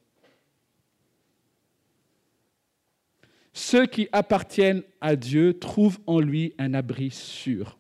Ceux 3.53 3.85
qui 3.85 4.09
appartiennent 4.13 4.83
à 5.03 5.15
Dieu 5.15 5.59
trouvent 5.59 5.99
en 6.07 6.21
lui 6.21 6.55
un 6.57 6.73
abri 6.73 7.11
sûr. 7.11 7.79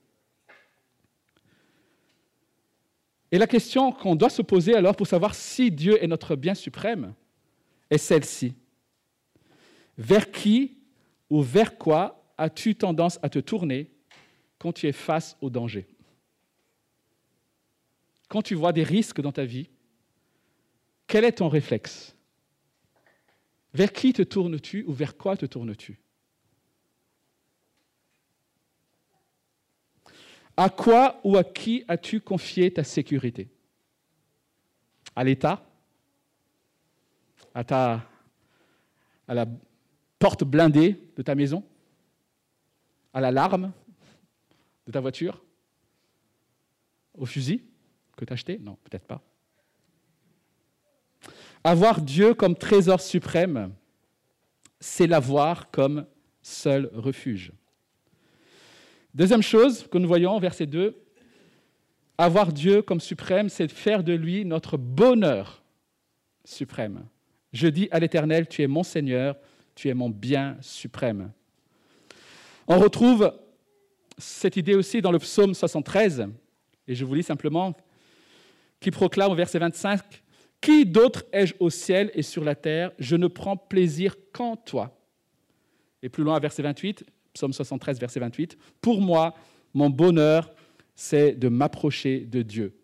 Et 3.32 3.38
la 3.38 3.46
question 3.46 3.90
qu'on 3.90 4.16
doit 4.16 4.28
se 4.28 4.42
poser 4.42 4.74
alors 4.74 4.96
pour 4.96 5.06
savoir 5.06 5.34
si 5.34 5.70
Dieu 5.70 6.02
est 6.02 6.06
notre 6.06 6.36
bien 6.36 6.54
suprême 6.54 7.14
est 7.88 7.98
celle-ci. 7.98 8.54
Vers 9.96 10.30
qui 10.30 10.76
ou 11.30 11.40
vers 11.40 11.78
quoi 11.78 12.22
as-tu 12.38 12.74
tendance 12.74 13.18
à 13.22 13.28
te 13.28 13.38
tourner 13.38 13.90
quand 14.58 14.72
tu 14.72 14.86
es 14.86 14.92
face 14.92 15.36
au 15.40 15.50
danger? 15.50 15.86
Quand 18.28 18.42
tu 18.42 18.54
vois 18.54 18.72
des 18.72 18.82
risques 18.82 19.20
dans 19.20 19.32
ta 19.32 19.44
vie, 19.44 19.68
quel 21.06 21.24
est 21.24 21.32
ton 21.32 21.48
réflexe? 21.48 22.14
Vers 23.72 23.92
qui 23.92 24.12
te 24.12 24.22
tournes-tu 24.22 24.84
ou 24.84 24.92
vers 24.92 25.16
quoi 25.16 25.36
te 25.36 25.46
tournes-tu? 25.46 25.98
À 30.56 30.70
quoi 30.70 31.20
ou 31.22 31.36
à 31.36 31.44
qui 31.44 31.84
as-tu 31.86 32.20
confié 32.20 32.72
ta 32.72 32.82
sécurité? 32.82 33.48
À 35.14 35.22
l'État? 35.22 35.64
À, 37.54 37.62
ta, 37.62 38.08
à 39.28 39.34
la 39.34 39.46
porte 40.18 40.44
blindée 40.44 40.98
de 41.16 41.22
ta 41.22 41.34
maison? 41.34 41.62
À 43.16 43.20
l'alarme 43.22 43.72
de 44.86 44.92
ta 44.92 45.00
voiture 45.00 45.42
au 47.14 47.24
fusil 47.24 47.64
que 48.14 48.26
tu 48.26 48.30
as 48.30 48.34
acheté? 48.34 48.58
Non, 48.58 48.76
peut-être 48.84 49.06
pas. 49.06 49.22
Avoir 51.64 52.02
Dieu 52.02 52.34
comme 52.34 52.54
trésor 52.54 53.00
suprême, 53.00 53.72
c'est 54.80 55.06
l'avoir 55.06 55.70
comme 55.70 56.04
seul 56.42 56.90
refuge. 56.92 57.52
Deuxième 59.14 59.40
chose 59.40 59.88
que 59.88 59.96
nous 59.96 60.08
voyons, 60.08 60.38
verset 60.38 60.66
2, 60.66 60.94
avoir 62.18 62.52
Dieu 62.52 62.82
comme 62.82 63.00
suprême, 63.00 63.48
c'est 63.48 63.72
faire 63.72 64.04
de 64.04 64.12
lui 64.12 64.44
notre 64.44 64.76
bonheur 64.76 65.64
suprême. 66.44 67.06
Je 67.54 67.68
dis 67.68 67.88
à 67.92 67.98
l'Éternel, 67.98 68.46
tu 68.46 68.60
es 68.60 68.66
mon 68.66 68.82
Seigneur, 68.82 69.38
tu 69.74 69.88
es 69.88 69.94
mon 69.94 70.10
bien 70.10 70.58
suprême. 70.60 71.32
On 72.68 72.78
retrouve 72.78 73.32
cette 74.18 74.56
idée 74.56 74.74
aussi 74.74 75.00
dans 75.00 75.12
le 75.12 75.18
psaume 75.18 75.54
73, 75.54 76.28
et 76.88 76.94
je 76.94 77.04
vous 77.04 77.14
lis 77.14 77.22
simplement, 77.22 77.74
qui 78.80 78.90
proclame 78.90 79.30
au 79.30 79.34
verset 79.34 79.58
25, 79.58 80.00
Qui 80.60 80.84
d'autre 80.84 81.24
ai-je 81.32 81.54
au 81.60 81.70
ciel 81.70 82.10
et 82.14 82.22
sur 82.22 82.42
la 82.42 82.54
terre? 82.54 82.92
Je 82.98 83.16
ne 83.16 83.26
prends 83.26 83.56
plaisir 83.56 84.16
qu'en 84.32 84.56
toi. 84.56 84.98
Et 86.02 86.08
plus 86.08 86.24
loin, 86.24 86.38
verset 86.40 86.62
28, 86.62 87.04
psaume 87.34 87.52
73, 87.52 88.00
verset 88.00 88.20
28, 88.20 88.58
Pour 88.80 89.00
moi, 89.00 89.34
mon 89.74 89.90
bonheur, 89.90 90.52
c'est 90.94 91.32
de 91.32 91.48
m'approcher 91.48 92.20
de 92.20 92.42
Dieu. 92.42 92.76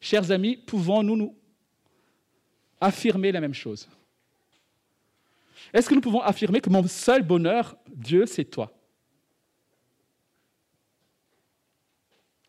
Chers 0.00 0.30
amis, 0.30 0.56
pouvons-nous 0.56 1.16
nous 1.16 1.36
affirmer 2.80 3.32
la 3.32 3.40
même 3.40 3.54
chose? 3.54 3.88
Est-ce 5.72 5.88
que 5.88 5.94
nous 5.94 6.00
pouvons 6.00 6.22
affirmer 6.22 6.60
que 6.60 6.70
mon 6.70 6.86
seul 6.88 7.22
bonheur, 7.22 7.76
Dieu, 7.86 8.24
c'est 8.26 8.46
toi? 8.46 8.72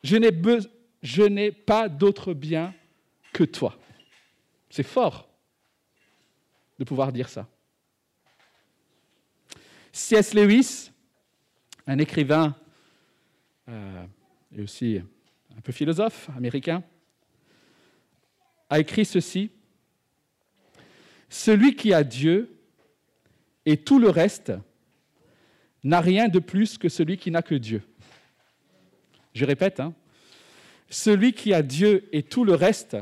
Je 0.03 0.17
n'ai, 1.27 1.51
pas 1.51 1.89
d'autre 1.89 2.33
bien 2.33 2.73
que 3.33 3.43
toi. 3.43 3.77
C'est 4.69 4.83
fort 4.83 5.29
de 6.79 6.83
pouvoir 6.83 7.11
dire 7.11 7.29
ça. 7.29 7.47
C.S. 9.91 10.33
Lewis, 10.33 10.91
un 11.85 11.99
écrivain 11.99 12.55
euh, 13.67 14.05
et 14.55 14.61
aussi 14.61 15.01
un 15.55 15.61
peu 15.61 15.71
philosophe 15.71 16.29
américain, 16.35 16.83
a 18.69 18.79
écrit 18.79 19.05
ceci. 19.05 19.51
Celui 21.29 21.75
qui 21.75 21.93
a 21.93 22.03
Dieu 22.03 22.57
et 23.65 23.77
tout 23.77 23.99
le 23.99 24.09
reste 24.09 24.53
n'a 25.83 26.01
rien 26.01 26.27
de 26.27 26.39
plus 26.39 26.77
que 26.77 26.89
celui 26.89 27.17
qui 27.17 27.31
n'a 27.31 27.41
que 27.41 27.55
Dieu. 27.55 27.83
Je 29.33 29.45
répète, 29.45 29.79
hein, 29.79 29.93
celui 30.89 31.33
qui 31.33 31.53
a 31.53 31.61
Dieu 31.61 32.07
et 32.11 32.23
tout 32.23 32.43
le 32.43 32.53
reste 32.53 32.97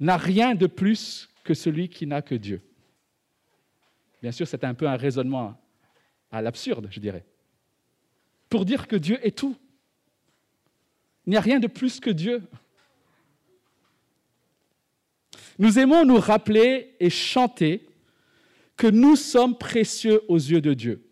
n'a 0.00 0.16
rien 0.16 0.54
de 0.54 0.66
plus 0.66 1.28
que 1.44 1.54
celui 1.54 1.88
qui 1.88 2.06
n'a 2.06 2.22
que 2.22 2.34
Dieu. 2.34 2.62
Bien 4.22 4.32
sûr, 4.32 4.46
c'est 4.46 4.64
un 4.64 4.74
peu 4.74 4.88
un 4.88 4.96
raisonnement 4.96 5.60
à 6.30 6.40
l'absurde, 6.40 6.88
je 6.90 7.00
dirais, 7.00 7.24
pour 8.48 8.64
dire 8.64 8.86
que 8.86 8.96
Dieu 8.96 9.18
est 9.26 9.36
tout. 9.36 9.56
Il 11.26 11.30
n'y 11.30 11.36
a 11.36 11.40
rien 11.40 11.60
de 11.60 11.66
plus 11.66 12.00
que 12.00 12.10
Dieu. 12.10 12.42
Nous 15.58 15.78
aimons 15.78 16.04
nous 16.04 16.18
rappeler 16.18 16.94
et 16.98 17.10
chanter 17.10 17.86
que 18.76 18.86
nous 18.86 19.16
sommes 19.16 19.58
précieux 19.58 20.22
aux 20.28 20.38
yeux 20.38 20.60
de 20.60 20.74
Dieu. 20.74 21.04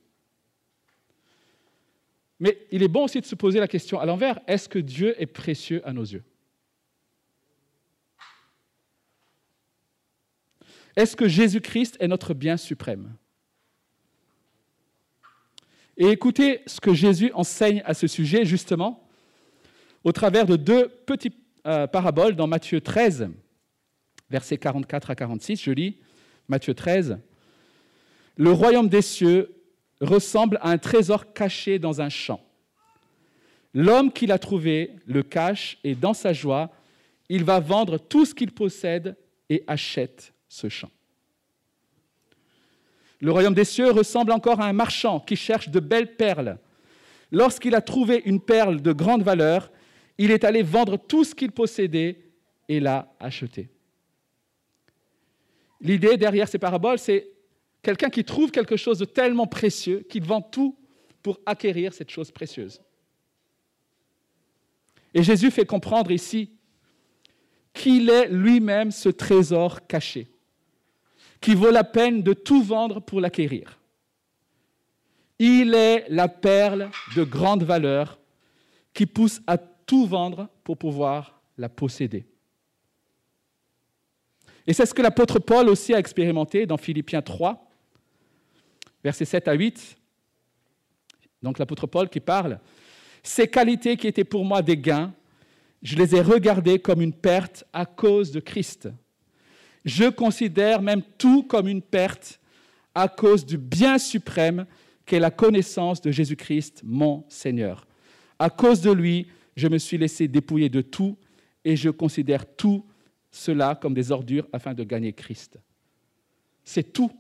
Mais 2.40 2.66
il 2.70 2.82
est 2.82 2.88
bon 2.88 3.04
aussi 3.04 3.20
de 3.20 3.26
se 3.26 3.35
poser 3.35 3.61
la 3.61 3.68
question 3.68 4.00
à 4.00 4.06
l'envers, 4.06 4.40
est-ce 4.47 4.68
que 4.68 4.78
Dieu 4.78 5.14
est 5.20 5.26
précieux 5.26 5.87
à 5.87 5.92
nos 5.92 6.02
yeux? 6.02 6.25
Est-ce 10.96 11.14
que 11.14 11.29
Jésus-Christ 11.29 11.98
est 12.00 12.09
notre 12.09 12.33
bien 12.33 12.57
suprême? 12.57 13.14
Et 15.98 16.09
écoutez 16.09 16.62
ce 16.66 16.81
que 16.81 16.94
Jésus 16.94 17.31
enseigne 17.35 17.83
à 17.85 17.92
ce 17.92 18.07
sujet, 18.07 18.46
justement, 18.46 19.07
au 20.03 20.12
travers 20.12 20.46
de 20.46 20.57
deux 20.57 20.88
petites 20.88 21.37
euh, 21.66 21.87
paraboles 21.87 22.37
dans 22.37 22.46
Matthieu 22.46 22.81
13, 22.81 23.29
versets 24.31 24.57
44 24.57 25.11
à 25.11 25.14
46. 25.14 25.62
Je 25.62 25.70
lis 25.72 25.98
Matthieu 26.48 26.72
13. 26.72 27.18
Le 28.37 28.50
royaume 28.50 28.88
des 28.88 29.03
cieux 29.03 29.60
ressemble 30.01 30.59
à 30.63 30.71
un 30.71 30.79
trésor 30.79 31.33
caché 31.33 31.79
dans 31.79 32.01
un 32.01 32.09
champ. 32.09 32.41
L'homme 33.75 34.13
qui 34.13 34.27
l'a 34.27 34.39
trouvé 34.39 34.97
le 35.07 35.23
cache 35.23 35.79
et 35.85 35.95
dans 35.95 36.15
sa 36.15 36.33
joie, 36.33 36.71
il 37.29 37.45
va 37.45 37.61
vendre 37.61 37.99
tout 37.99 38.25
ce 38.25 38.35
qu'il 38.35 38.51
possède 38.51 39.17
et 39.49 39.63
achète 39.67 40.33
ce 40.49 40.69
champ. 40.69 40.91
Le 43.21 43.31
royaume 43.31 43.55
des 43.55 43.65
cieux 43.65 43.91
ressemble 43.91 44.33
encore 44.33 44.61
à 44.61 44.67
un 44.67 44.73
marchand 44.73 45.21
qui 45.21 45.37
cherche 45.37 45.69
de 45.69 45.79
belles 45.79 46.17
perles. 46.17 46.59
Lorsqu'il 47.31 47.75
a 47.75 47.81
trouvé 47.81 48.23
une 48.25 48.41
perle 48.41 48.81
de 48.81 48.93
grande 48.93 49.23
valeur, 49.23 49.71
il 50.19 50.31
est 50.31 50.45
allé 50.45 50.63
vendre 50.63 50.97
tout 50.97 51.23
ce 51.23 51.35
qu'il 51.35 51.53
possédait 51.53 52.19
et 52.69 52.81
l'a 52.81 53.13
acheté. 53.21 53.69
L'idée 55.81 56.17
derrière 56.17 56.49
ces 56.49 56.59
paraboles, 56.59 56.99
c'est 56.99 57.29
Quelqu'un 57.83 58.11
qui 58.11 58.25
trouve 58.25 58.51
quelque 58.51 58.77
chose 58.77 58.99
de 58.99 59.05
tellement 59.05 59.47
précieux 59.47 60.07
qu'il 60.09 60.25
vend 60.25 60.43
tout 60.43 60.77
pour 61.23 61.40
acquérir 61.47 61.95
cette 61.95 62.11
chose 62.11 62.31
précieuse. 62.31 62.81
Et 65.14 65.23
Jésus 65.23 65.51
fait 65.51 65.66
comprendre 65.66 66.11
ici 66.11 66.51
qu'il 67.73 68.11
est 68.11 68.29
lui-même 68.29 68.90
ce 68.90 69.09
trésor 69.09 69.87
caché, 69.87 70.29
qui 71.40 71.55
vaut 71.55 71.71
la 71.71 71.85
peine 71.85 72.23
de 72.23 72.33
tout 72.33 72.62
vendre 72.62 73.01
pour 73.01 73.21
l'acquérir. 73.21 73.79
Il 75.38 75.75
est 75.75 76.07
la 76.09 76.29
perle 76.29 76.90
de 77.16 77.25
grande 77.25 77.62
valeur 77.62 78.19
qui 78.93 79.07
pousse 79.07 79.40
à 79.47 79.57
tout 79.57 80.07
vendre 80.07 80.49
pour 80.64 80.77
pouvoir 80.77 81.40
la 81.57 81.69
posséder. 81.69 82.27
Et 84.66 84.73
c'est 84.73 84.87
ce 84.87 84.95
que 84.95 85.03
l'apôtre 85.03 85.38
Paul 85.38 85.69
aussi 85.69 85.95
a 85.95 85.99
expérimenté 85.99 86.66
dans 86.66 86.77
Philippiens 86.77 87.23
3, 87.23 87.69
versets 89.03 89.25
7 89.25 89.49
à 89.49 89.55
8. 89.55 89.97
Donc 91.43 91.59
l'apôtre 91.59 91.87
Paul 91.87 92.09
qui 92.09 92.21
parle, 92.21 92.61
ces 93.23 93.49
qualités 93.49 93.97
qui 93.97 94.07
étaient 94.07 94.25
pour 94.25 94.45
moi 94.45 94.63
des 94.63 94.77
gains, 94.77 95.13
je 95.83 95.97
les 95.97 96.15
ai 96.15 96.21
regardées 96.21 96.79
comme 96.79 97.01
une 97.01 97.13
perte 97.13 97.65
à 97.73 97.87
cause 97.87 98.31
de 98.31 98.41
Christ. 98.41 98.89
Je 99.85 100.11
considère 100.11 100.83
même 100.83 101.03
tout 101.17 101.43
comme 101.43 101.69
une 101.69 101.83
perte 101.83 102.39
à 102.95 103.09
cause 103.09 103.47
du 103.47 103.57
bien 103.57 103.99
suprême 103.99 104.67
qu'est 105.07 105.19
la 105.19 105.31
connaissance 105.31 106.01
de 106.01 106.11
Jésus-Christ, 106.11 106.83
mon 106.85 107.25
Seigneur. 107.29 107.87
À 108.39 108.51
cause 108.51 108.81
de 108.81 108.91
lui, 108.91 109.29
je 109.57 109.69
me 109.69 109.79
suis 109.79 109.99
laissé 109.99 110.29
dépouiller 110.29 110.69
de 110.69 110.83
tout 110.83 111.17
et 111.65 111.77
je 111.77 111.91
considère 111.91 112.45
tout 112.57 112.85
cela 113.31 113.75
comme 113.75 113.95
des 113.95 114.13
ordures 114.13 114.47
afin 114.53 114.75
de 114.75 114.85
gagner 114.85 115.13
Christ. 115.13 115.59
C'est 116.65 116.93
tout 116.93 117.11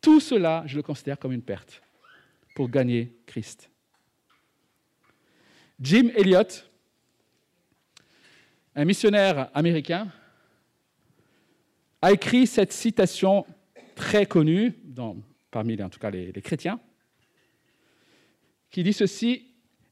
Tout 0.00 0.20
cela, 0.20 0.62
je 0.66 0.76
le 0.76 0.82
considère 0.82 1.18
comme 1.18 1.32
une 1.32 1.42
perte 1.42 1.82
pour 2.54 2.68
gagner 2.68 3.16
Christ. 3.26 3.70
Jim 5.80 6.10
Elliot, 6.14 6.42
un 8.74 8.84
missionnaire 8.84 9.50
américain, 9.54 10.10
a 12.02 12.12
écrit 12.12 12.46
cette 12.46 12.72
citation 12.72 13.46
très 13.94 14.26
connue, 14.26 14.72
parmi 15.50 15.82
en 15.82 15.90
tout 15.90 15.98
cas 15.98 16.10
les 16.10 16.32
chrétiens, 16.42 16.80
qui 18.70 18.82
dit 18.82 18.92
ceci, 18.92 19.46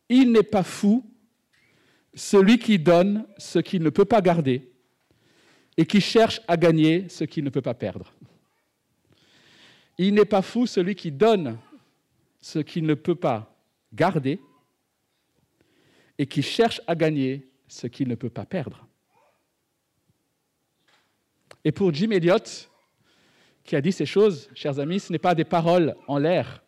Il 0.09 0.33
n'est 0.33 0.43
pas 0.43 0.63
fou 0.63 1.05
celui 2.15 2.59
qui 2.59 2.79
donne 2.79 3.27
ce 3.37 3.59
qu'il 3.59 3.83
ne 3.83 3.91
peut 3.91 4.05
pas 4.05 4.21
garder 4.21 4.71
et 5.77 5.87
qui 5.87 6.01
cherche 6.01 6.41
à 6.49 6.57
gagner 6.57 7.09
ce 7.09 7.25
qu'il 7.25 7.45
ne 7.45 7.51
peut 7.51 7.63
pas 7.63 7.75
perdre. 7.75 8.13
Il 9.99 10.15
n'est 10.15 10.25
pas 10.25 10.43
fou 10.43 10.67
celui 10.67 10.95
qui 10.95 11.11
donne 11.11 11.59
ce 12.41 12.61
qu'il 12.61 12.85
ne 12.85 12.95
peut 12.95 13.17
pas 13.17 13.55
garder 13.93 14.41
et 16.17 16.27
qui 16.27 16.43
cherche 16.43 16.81
à 16.87 16.95
gagner 16.95 17.49
ce 17.67 17.87
qu'il 17.87 18.09
ne 18.09 18.15
peut 18.15 18.31
pas 18.31 18.47
perdre. 18.47 18.87
Et 21.65 21.73
pour 21.73 21.93
Jim 21.93 22.11
Elliot, 22.11 22.39
qui 23.65 23.77
a 23.77 23.81
dit 23.81 23.93
ces 23.93 24.07
choses, 24.07 24.49
chers 24.55 24.79
amis, 24.79 25.01
ce 25.01 25.13
n'est 25.13 25.19
pas 25.19 25.35
des 25.35 25.45
paroles 25.45 25.95
en 26.07 26.17
l'air, 26.17 26.63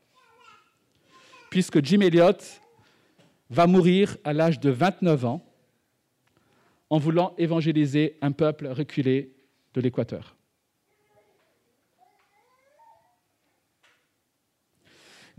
puisque 1.51 1.83
Jim 1.85 2.01
Elliot 2.01 2.37
va 3.49 3.67
mourir 3.67 4.17
à 4.25 4.33
l'âge 4.33 4.61
de 4.61 4.71
29 4.71 5.25
ans 5.25 5.47
en 6.91 6.99
voulant 6.99 7.35
évangéliser 7.39 8.19
un 8.21 8.33
peuple 8.33 8.67
reculé 8.67 9.33
de 9.75 9.81
l'Équateur. 9.81 10.37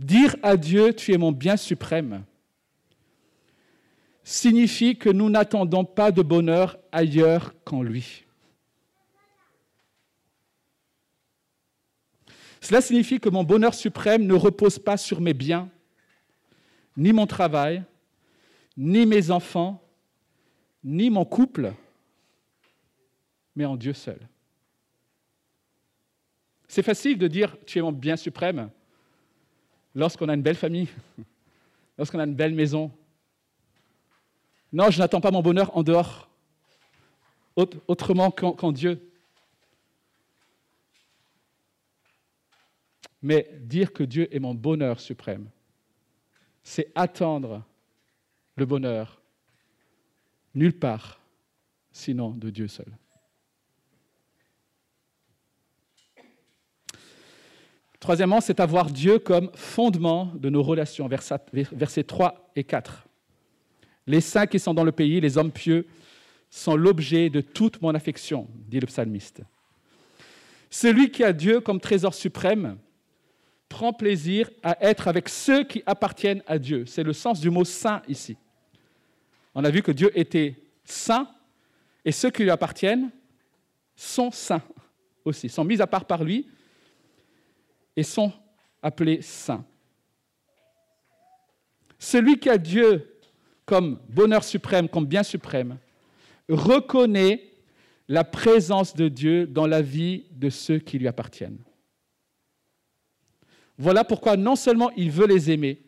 Dire 0.01 0.35
à 0.41 0.57
Dieu, 0.57 0.95
tu 0.95 1.13
es 1.13 1.17
mon 1.19 1.31
bien 1.31 1.55
suprême, 1.55 2.23
signifie 4.23 4.97
que 4.97 5.09
nous 5.09 5.29
n'attendons 5.29 5.85
pas 5.85 6.11
de 6.11 6.23
bonheur 6.23 6.79
ailleurs 6.91 7.53
qu'en 7.63 7.83
lui. 7.83 8.25
Cela 12.61 12.81
signifie 12.81 13.19
que 13.19 13.29
mon 13.29 13.43
bonheur 13.43 13.75
suprême 13.75 14.25
ne 14.25 14.33
repose 14.33 14.79
pas 14.79 14.97
sur 14.97 15.21
mes 15.21 15.35
biens, 15.35 15.69
ni 16.97 17.13
mon 17.13 17.27
travail, 17.27 17.83
ni 18.75 19.05
mes 19.05 19.29
enfants, 19.29 19.87
ni 20.83 21.11
mon 21.11 21.25
couple, 21.25 21.73
mais 23.55 23.65
en 23.65 23.77
Dieu 23.77 23.93
seul. 23.93 24.27
C'est 26.67 26.81
facile 26.81 27.19
de 27.19 27.27
dire 27.27 27.55
tu 27.67 27.77
es 27.77 27.83
mon 27.83 27.91
bien 27.91 28.17
suprême 28.17 28.71
lorsqu'on 29.95 30.29
a 30.29 30.33
une 30.33 30.41
belle 30.41 30.55
famille, 30.55 30.89
lorsqu'on 31.97 32.19
a 32.19 32.23
une 32.23 32.35
belle 32.35 32.53
maison. 32.53 32.91
Non, 34.73 34.89
je 34.89 34.99
n'attends 34.99 35.21
pas 35.21 35.31
mon 35.31 35.41
bonheur 35.41 35.75
en 35.75 35.83
dehors, 35.83 36.29
autrement 37.55 38.31
qu'en 38.31 38.71
Dieu. 38.71 39.11
Mais 43.21 43.49
dire 43.61 43.93
que 43.93 44.03
Dieu 44.03 44.33
est 44.33 44.39
mon 44.39 44.55
bonheur 44.55 44.99
suprême, 44.99 45.49
c'est 46.63 46.91
attendre 46.95 47.63
le 48.55 48.65
bonheur 48.65 49.21
nulle 50.55 50.77
part, 50.77 51.19
sinon 51.91 52.31
de 52.31 52.49
Dieu 52.49 52.67
seul. 52.67 52.91
Troisièmement, 58.01 58.41
c'est 58.41 58.59
avoir 58.59 58.89
Dieu 58.89 59.19
comme 59.19 59.51
fondement 59.53 60.31
de 60.33 60.49
nos 60.49 60.63
relations, 60.63 61.07
versets 61.07 62.03
3 62.03 62.51
et 62.55 62.63
4. 62.63 63.07
Les 64.07 64.21
saints 64.21 64.47
qui 64.47 64.57
sont 64.57 64.73
dans 64.73 64.83
le 64.83 64.91
pays, 64.91 65.21
les 65.21 65.37
hommes 65.37 65.51
pieux, 65.51 65.85
sont 66.49 66.75
l'objet 66.75 67.29
de 67.29 67.41
toute 67.41 67.79
mon 67.79 67.93
affection, 67.93 68.47
dit 68.67 68.79
le 68.79 68.87
psalmiste. 68.87 69.43
Celui 70.71 71.11
qui 71.11 71.23
a 71.23 71.31
Dieu 71.31 71.61
comme 71.61 71.79
trésor 71.79 72.15
suprême 72.15 72.79
prend 73.69 73.93
plaisir 73.93 74.49
à 74.63 74.83
être 74.83 75.07
avec 75.07 75.29
ceux 75.29 75.63
qui 75.63 75.83
appartiennent 75.85 76.41
à 76.47 76.57
Dieu. 76.57 76.87
C'est 76.87 77.03
le 77.03 77.13
sens 77.13 77.39
du 77.39 77.51
mot 77.51 77.63
saint 77.63 78.01
ici. 78.07 78.35
On 79.53 79.63
a 79.63 79.69
vu 79.69 79.83
que 79.83 79.91
Dieu 79.91 80.11
était 80.17 80.55
saint 80.83 81.29
et 82.03 82.11
ceux 82.11 82.31
qui 82.31 82.41
lui 82.41 82.49
appartiennent 82.49 83.11
sont 83.95 84.31
saints 84.31 84.63
aussi, 85.23 85.49
sont 85.49 85.63
mis 85.63 85.81
à 85.83 85.87
part 85.87 86.05
par 86.05 86.23
lui 86.23 86.47
et 87.95 88.03
sont 88.03 88.31
appelés 88.81 89.21
saints. 89.21 89.65
Celui 91.99 92.39
qui 92.39 92.49
a 92.49 92.57
Dieu 92.57 93.19
comme 93.65 93.99
bonheur 94.09 94.43
suprême, 94.43 94.89
comme 94.89 95.05
bien 95.05 95.23
suprême, 95.23 95.77
reconnaît 96.49 97.51
la 98.07 98.23
présence 98.23 98.95
de 98.95 99.07
Dieu 99.07 99.47
dans 99.47 99.67
la 99.67 99.81
vie 99.81 100.25
de 100.31 100.49
ceux 100.49 100.79
qui 100.79 100.99
lui 100.99 101.07
appartiennent. 101.07 101.63
Voilà 103.77 104.03
pourquoi 104.03 104.35
non 104.35 104.55
seulement 104.55 104.91
il 104.97 105.11
veut 105.11 105.27
les 105.27 105.49
aimer, 105.49 105.81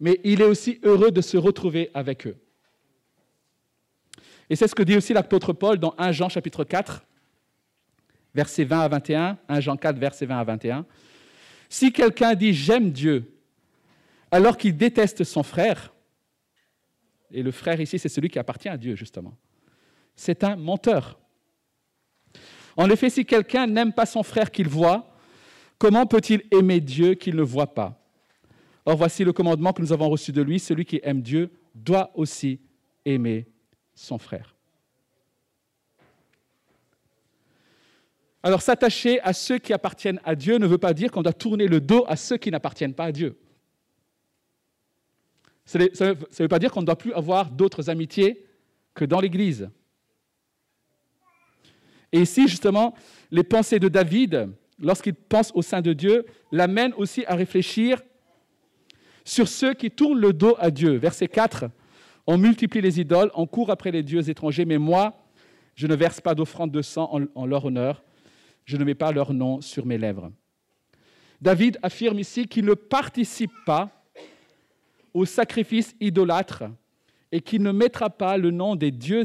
mais 0.00 0.20
il 0.24 0.40
est 0.40 0.46
aussi 0.46 0.80
heureux 0.82 1.10
de 1.10 1.20
se 1.20 1.36
retrouver 1.36 1.90
avec 1.94 2.26
eux. 2.26 2.36
Et 4.50 4.56
c'est 4.56 4.66
ce 4.66 4.74
que 4.74 4.82
dit 4.82 4.96
aussi 4.96 5.12
l'apôtre 5.12 5.52
Paul 5.52 5.78
dans 5.78 5.94
1 5.98 6.12
Jean 6.12 6.28
chapitre 6.28 6.64
4, 6.64 7.04
versets 8.38 8.64
20 8.64 8.80
à 8.80 8.88
21, 8.88 9.38
1 9.48 9.60
Jean 9.60 9.76
4, 9.76 9.98
versets 9.98 10.26
20 10.26 10.38
à 10.38 10.44
21. 10.44 10.86
Si 11.68 11.92
quelqu'un 11.92 12.34
dit 12.34 12.54
j'aime 12.54 12.90
Dieu 12.90 13.34
alors 14.30 14.56
qu'il 14.56 14.76
déteste 14.76 15.24
son 15.24 15.42
frère, 15.42 15.92
et 17.30 17.42
le 17.42 17.50
frère 17.50 17.80
ici 17.80 17.98
c'est 17.98 18.08
celui 18.08 18.28
qui 18.28 18.38
appartient 18.38 18.68
à 18.68 18.76
Dieu 18.76 18.94
justement, 18.94 19.34
c'est 20.14 20.44
un 20.44 20.56
menteur. 20.56 21.18
En 22.76 22.88
effet, 22.90 23.10
si 23.10 23.24
quelqu'un 23.24 23.66
n'aime 23.66 23.92
pas 23.92 24.06
son 24.06 24.22
frère 24.22 24.52
qu'il 24.52 24.68
voit, 24.68 25.08
Comment 25.78 26.06
peut-il 26.06 26.42
aimer 26.50 26.80
Dieu 26.80 27.14
qu'il 27.14 27.36
ne 27.36 27.42
voit 27.42 27.72
pas? 27.72 28.04
Or 28.84 28.96
voici 28.96 29.22
le 29.24 29.32
commandement 29.32 29.72
que 29.72 29.80
nous 29.80 29.92
avons 29.92 30.08
reçu 30.08 30.32
de 30.32 30.42
lui, 30.42 30.58
celui 30.58 30.84
qui 30.84 31.00
aime 31.04 31.22
Dieu 31.22 31.52
doit 31.74 32.10
aussi 32.14 32.60
aimer 33.04 33.46
son 33.94 34.18
frère. 34.18 34.56
Alors 38.42 38.62
s'attacher 38.62 39.20
à 39.20 39.32
ceux 39.32 39.58
qui 39.58 39.72
appartiennent 39.72 40.20
à 40.24 40.34
Dieu 40.34 40.58
ne 40.58 40.66
veut 40.66 40.78
pas 40.78 40.94
dire 40.94 41.10
qu'on 41.10 41.22
doit 41.22 41.32
tourner 41.32 41.66
le 41.66 41.80
dos 41.80 42.04
à 42.06 42.16
ceux 42.16 42.36
qui 42.36 42.50
n'appartiennent 42.50 42.94
pas 42.94 43.06
à 43.06 43.12
Dieu. 43.12 43.36
Ça 45.64 45.78
ne 45.78 46.14
veut 46.38 46.48
pas 46.48 46.58
dire 46.58 46.70
qu'on 46.70 46.80
ne 46.80 46.86
doit 46.86 46.96
plus 46.96 47.12
avoir 47.12 47.50
d'autres 47.50 47.90
amitiés 47.90 48.46
que 48.94 49.04
dans 49.04 49.20
l'Église. 49.20 49.68
Et 52.12 52.20
ici, 52.20 52.48
justement, 52.48 52.94
les 53.30 53.44
pensées 53.44 53.78
de 53.78 53.88
David 53.88 54.48
lorsqu'il 54.78 55.14
pense 55.14 55.52
au 55.54 55.62
sein 55.62 55.82
de 55.82 55.92
Dieu, 55.92 56.24
l'amène 56.52 56.94
aussi 56.96 57.24
à 57.26 57.34
réfléchir 57.34 58.00
sur 59.24 59.48
ceux 59.48 59.74
qui 59.74 59.90
tournent 59.90 60.20
le 60.20 60.32
dos 60.32 60.56
à 60.58 60.70
Dieu. 60.70 60.96
Verset 60.96 61.28
4, 61.28 61.66
on 62.26 62.38
multiplie 62.38 62.80
les 62.80 63.00
idoles, 63.00 63.30
on 63.34 63.46
court 63.46 63.70
après 63.70 63.90
les 63.90 64.02
dieux 64.02 64.30
étrangers, 64.30 64.64
mais 64.64 64.78
moi, 64.78 65.22
je 65.74 65.86
ne 65.86 65.94
verse 65.94 66.20
pas 66.20 66.34
d'offrande 66.34 66.70
de 66.70 66.80
sang 66.80 67.10
en, 67.12 67.24
en 67.34 67.46
leur 67.46 67.64
honneur, 67.64 68.02
je 68.68 68.76
ne 68.76 68.84
mets 68.84 68.94
pas 68.94 69.12
leur 69.12 69.32
nom 69.32 69.62
sur 69.62 69.86
mes 69.86 69.96
lèvres. 69.96 70.30
David 71.40 71.78
affirme 71.82 72.18
ici 72.18 72.46
qu'il 72.46 72.66
ne 72.66 72.74
participe 72.74 73.52
pas 73.64 73.90
au 75.14 75.24
sacrifice 75.24 75.96
idolâtre 76.00 76.64
et 77.32 77.40
qu'il 77.40 77.62
ne 77.62 77.72
mettra 77.72 78.10
pas 78.10 78.36
le 78.36 78.50
nom 78.50 78.76
des 78.76 78.90
dieux 78.90 79.24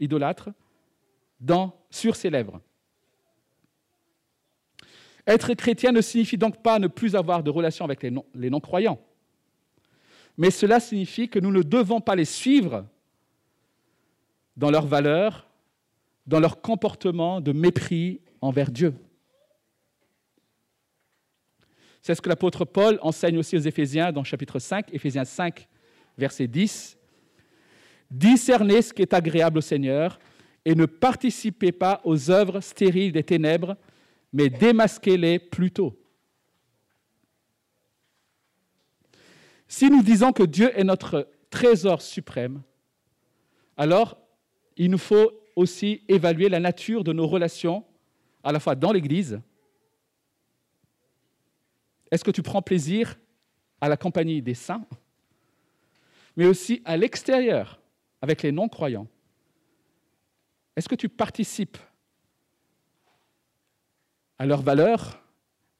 idolâtres 0.00 0.48
dans, 1.38 1.78
sur 1.90 2.16
ses 2.16 2.30
lèvres. 2.30 2.62
Être 5.26 5.52
chrétien 5.52 5.92
ne 5.92 6.00
signifie 6.00 6.38
donc 6.38 6.62
pas 6.62 6.78
ne 6.78 6.86
plus 6.86 7.14
avoir 7.14 7.42
de 7.42 7.50
relation 7.50 7.84
avec 7.84 8.02
les 8.02 8.50
non-croyants. 8.50 8.98
Mais 10.38 10.50
cela 10.50 10.80
signifie 10.80 11.28
que 11.28 11.38
nous 11.38 11.52
ne 11.52 11.60
devons 11.60 12.00
pas 12.00 12.16
les 12.16 12.24
suivre 12.24 12.86
dans 14.56 14.70
leurs 14.70 14.86
valeurs, 14.86 15.46
dans 16.26 16.40
leur 16.40 16.62
comportement 16.62 17.42
de 17.42 17.52
mépris 17.52 18.22
envers 18.40 18.70
Dieu. 18.70 18.94
C'est 22.02 22.14
ce 22.14 22.22
que 22.22 22.28
l'apôtre 22.28 22.64
Paul 22.64 22.98
enseigne 23.02 23.38
aussi 23.38 23.56
aux 23.56 23.60
Éphésiens 23.60 24.12
dans 24.12 24.24
chapitre 24.24 24.58
5, 24.58 24.94
Éphésiens 24.94 25.24
5, 25.24 25.68
verset 26.16 26.46
10. 26.46 26.96
Discernez 28.10 28.82
ce 28.82 28.92
qui 28.92 29.02
est 29.02 29.12
agréable 29.12 29.58
au 29.58 29.62
Seigneur 29.62 30.18
et 30.64 30.74
ne 30.74 30.86
participez 30.86 31.72
pas 31.72 32.00
aux 32.04 32.30
œuvres 32.30 32.60
stériles 32.60 33.12
des 33.12 33.22
ténèbres, 33.22 33.76
mais 34.32 34.48
démasquez-les 34.48 35.38
plutôt. 35.38 35.98
Si 39.66 39.90
nous 39.90 40.02
disons 40.02 40.32
que 40.32 40.42
Dieu 40.42 40.70
est 40.78 40.84
notre 40.84 41.28
trésor 41.50 42.00
suprême, 42.00 42.62
alors 43.76 44.18
il 44.76 44.90
nous 44.90 44.98
faut 44.98 45.30
aussi 45.56 46.02
évaluer 46.08 46.48
la 46.48 46.60
nature 46.60 47.04
de 47.04 47.12
nos 47.12 47.26
relations, 47.26 47.84
à 48.42 48.52
la 48.52 48.60
fois 48.60 48.74
dans 48.74 48.92
l'Église. 48.92 49.40
Est-ce 52.10 52.24
que 52.24 52.30
tu 52.30 52.42
prends 52.42 52.62
plaisir 52.62 53.18
à 53.80 53.88
la 53.88 53.96
compagnie 53.96 54.42
des 54.42 54.54
saints, 54.54 54.86
mais 56.36 56.46
aussi 56.46 56.82
à 56.84 56.96
l'extérieur, 56.96 57.80
avec 58.22 58.42
les 58.42 58.52
non-croyants? 58.52 59.08
Est-ce 60.76 60.88
que 60.88 60.94
tu 60.94 61.08
participes 61.08 61.76
à 64.38 64.46
leurs 64.46 64.62
valeurs? 64.62 65.22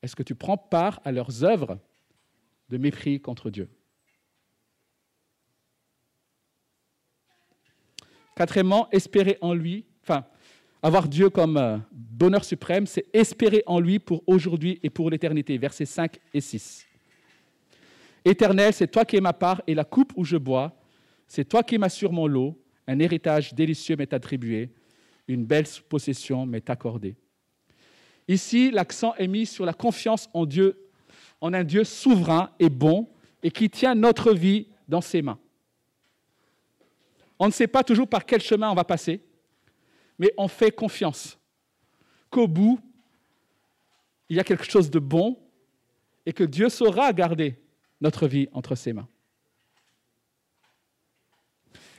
Est-ce 0.03 0.17
que 0.17 0.23
tu 0.23 0.35
prends 0.35 0.59
part 0.59 1.01
à 1.05 1.13
leurs 1.13 1.45
œuvres 1.45 1.79
de 2.69 2.77
mépris 2.77 3.21
contre 3.21 3.51
Dieu? 3.51 3.71
Quatrièmement, 8.37 8.89
espérer 8.91 9.39
en 9.41 9.55
lui, 9.55 9.87
avoir 10.83 11.09
Dieu 11.09 11.31
comme 11.31 11.57
euh, 11.57 11.79
bonheur 11.93 12.45
suprême, 12.45 12.87
c'est 12.87 13.07
espérer 13.13 13.63
en 13.67 13.81
lui 13.81 13.99
pour 13.99 14.23
aujourd'hui 14.27 14.79
et 14.83 14.91
pour 14.91 15.11
l'éternité. 15.11 15.59
Versets 15.59 15.87
5 15.87 16.19
et 16.33 16.41
6. 16.41 16.87
Éternel, 18.25 18.73
c'est 18.73 18.89
toi 18.89 19.05
qui 19.05 19.17
es 19.17 19.21
ma 19.21 19.33
part 19.33 19.63
et 19.67 19.75
la 19.75 19.85
coupe 19.85 20.13
où 20.17 20.25
je 20.25 20.37
bois. 20.37 20.77
C'est 21.27 21.49
toi 21.49 21.63
qui 21.63 21.79
m'assures 21.79 22.13
mon 22.13 22.27
lot. 22.27 22.61
Un 22.87 22.99
héritage 23.01 23.55
délicieux 23.55 23.97
m'est 23.97 24.13
attribué. 24.13 24.71
Une 25.27 25.45
belle 25.45 25.67
possession 25.89 26.47
m'est 26.47 26.69
accordée. 26.71 27.17
Ici, 28.27 28.71
l'accent 28.71 29.15
est 29.17 29.27
mis 29.27 29.47
sur 29.47 29.65
la 29.65 29.73
confiance 29.73 30.29
en 30.35 30.45
Dieu, 30.47 30.89
en 31.41 31.55
un 31.55 31.65
Dieu 31.65 31.85
souverain 31.85 32.51
et 32.59 32.69
bon 32.69 33.09
et 33.43 33.51
qui 33.51 33.71
tient 33.71 33.95
notre 33.95 34.33
vie 34.33 34.69
dans 34.89 35.01
ses 35.01 35.23
mains. 35.23 35.39
On 37.39 37.47
ne 37.47 37.53
sait 37.53 37.69
pas 37.69 37.85
toujours 37.85 38.09
par 38.09 38.27
quel 38.27 38.41
chemin 38.41 38.71
on 38.71 38.75
va 38.75 38.85
passer, 38.85 39.23
mais 40.19 40.33
on 40.37 40.49
fait 40.49 40.71
confiance 40.71 41.39
qu'au 42.31 42.49
bout, 42.49 42.81
il 44.29 44.37
y 44.37 44.41
a 44.41 44.45
quelque 44.45 44.69
chose 44.69 44.91
de 44.91 44.99
bon 44.99 45.39
et 46.27 46.33
que 46.33 46.45
Dieu 46.45 46.69
saura 46.69 47.13
garder 47.13 47.59
notre 48.01 48.27
vie 48.27 48.49
entre 48.53 48.75
ses 48.75 48.93
mains. 48.93 49.09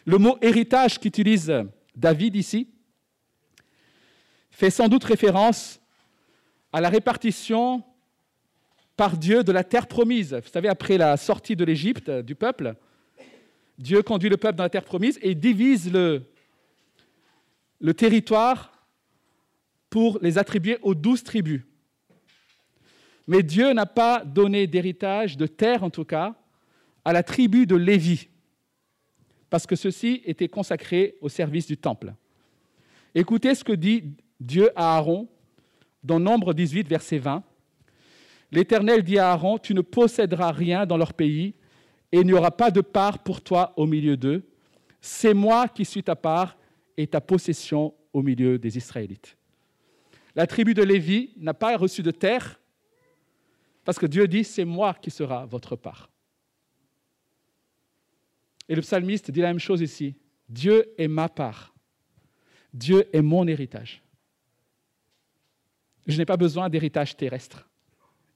Le 0.06 0.18
mot 0.18 0.38
héritage 0.42 1.00
qu'utilise 1.00 1.52
David 1.96 2.36
ici 2.36 2.70
fait 4.52 4.70
sans 4.70 4.88
doute 4.88 5.04
référence 5.04 5.80
à 6.72 6.82
la 6.82 6.90
répartition 6.90 7.84
par 8.96 9.18
Dieu 9.18 9.44
de 9.44 9.52
la 9.52 9.64
terre 9.64 9.88
promise. 9.88 10.34
Vous 10.34 10.50
savez, 10.50 10.68
après 10.68 10.98
la 10.98 11.16
sortie 11.16 11.56
de 11.56 11.64
l'Égypte 11.64 12.10
du 12.10 12.36
peuple, 12.36 12.76
Dieu 13.78 14.02
conduit 14.04 14.30
le 14.30 14.38
peuple 14.38 14.58
dans 14.58 14.64
la 14.64 14.70
terre 14.70 14.84
promise 14.84 15.18
et 15.22 15.36
divise 15.36 15.92
le, 15.92 16.24
le 17.80 17.94
territoire 17.94 18.72
pour 19.90 20.20
les 20.22 20.38
attribuer 20.38 20.78
aux 20.82 20.96
douze 20.96 21.24
tribus. 21.24 21.62
Mais 23.28 23.44
Dieu 23.44 23.74
n'a 23.74 23.86
pas 23.86 24.24
donné 24.26 24.68
d'héritage, 24.68 25.38
de 25.38 25.48
terre 25.48 25.84
en 25.84 25.90
tout 25.90 26.06
cas, 26.06 26.36
à 27.06 27.14
la 27.14 27.24
tribu 27.24 27.66
de 27.66 27.76
Lévi, 27.76 28.28
parce 29.50 29.66
que 29.66 29.76
ceux-ci 29.76 30.22
étaient 30.26 30.48
consacrés 30.48 31.16
au 31.22 31.30
service 31.30 31.68
du 31.68 31.78
temple. 31.78 32.14
Écoutez 33.16 33.56
ce 33.56 33.64
que 33.64 33.74
dit 33.74 34.04
Dieu 34.40 34.72
à 34.76 34.96
Aaron 34.98 35.28
dans 36.04 36.20
Nombre 36.20 36.54
18, 36.54 36.88
verset 36.88 37.18
20. 37.18 37.44
L'Éternel 38.52 39.04
dit 39.04 39.20
à 39.20 39.32
Aaron, 39.32 39.58
tu 39.58 39.74
ne 39.74 39.82
posséderas 39.82 40.52
rien 40.52 40.86
dans 40.86 40.98
leur 40.98 41.14
pays, 41.14 41.54
et 42.12 42.20
il 42.20 42.26
n'y 42.26 42.34
aura 42.34 42.52
pas 42.52 42.72
de 42.72 42.82
part 42.82 43.20
pour 43.20 43.42
toi 43.42 43.74
au 43.78 43.86
milieu 43.86 44.18
d'eux. 44.18 44.44
C'est 45.02 45.34
moi 45.34 45.68
qui 45.68 45.86
suis 45.86 46.04
ta 46.04 46.16
part 46.16 46.58
et 47.00 47.08
ta 47.08 47.22
possession 47.22 47.96
au 48.12 48.22
milieu 48.22 48.60
des 48.60 48.76
Israélites. 48.76 49.38
La 50.36 50.46
tribu 50.46 50.74
de 50.74 50.84
Lévi 50.84 51.32
n'a 51.38 51.54
pas 51.54 51.78
reçu 51.78 52.04
de 52.04 52.12
terre 52.12 52.60
parce 53.86 53.98
que 53.98 54.06
Dieu 54.06 54.28
dit, 54.28 54.44
c'est 54.44 54.66
moi 54.66 54.94
qui 54.94 55.10
sera 55.10 55.46
votre 55.46 55.78
part. 55.78 56.10
Et 58.68 58.76
le 58.76 58.82
psalmiste 58.82 59.32
dit 59.32 59.40
la 59.40 59.48
même 59.48 59.60
chose 59.60 59.80
ici. 59.80 60.14
Dieu 60.50 60.94
est 60.98 61.08
ma 61.08 61.30
part. 61.30 61.74
Dieu 62.74 63.08
est 63.16 63.22
mon 63.22 63.48
héritage. 63.48 64.04
Je 66.06 66.18
n'ai 66.18 66.26
pas 66.26 66.38
besoin 66.38 66.68
d'héritage 66.68 67.16
terrestre. 67.16 67.66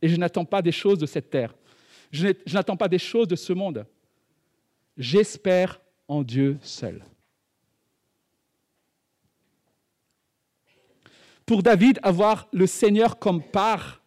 Et 0.02 0.08
je 0.08 0.16
n'attends 0.16 0.46
pas 0.46 0.62
des 0.62 0.72
choses 0.72 1.00
de 1.00 1.06
cette 1.06 1.30
terre. 1.30 1.54
Je 2.12 2.30
n'attends 2.54 2.78
pas 2.78 2.88
des 2.88 2.98
choses 2.98 3.28
de 3.28 3.36
ce 3.36 3.52
monde. 3.52 3.86
J'espère 4.96 5.82
en 6.08 6.24
Dieu 6.24 6.58
seul. 6.62 7.04
Pour 11.46 11.64
David, 11.64 12.00
avoir 12.04 12.48
le 12.54 12.68
Seigneur 12.68 13.20
comme 13.20 13.44
part 13.44 14.02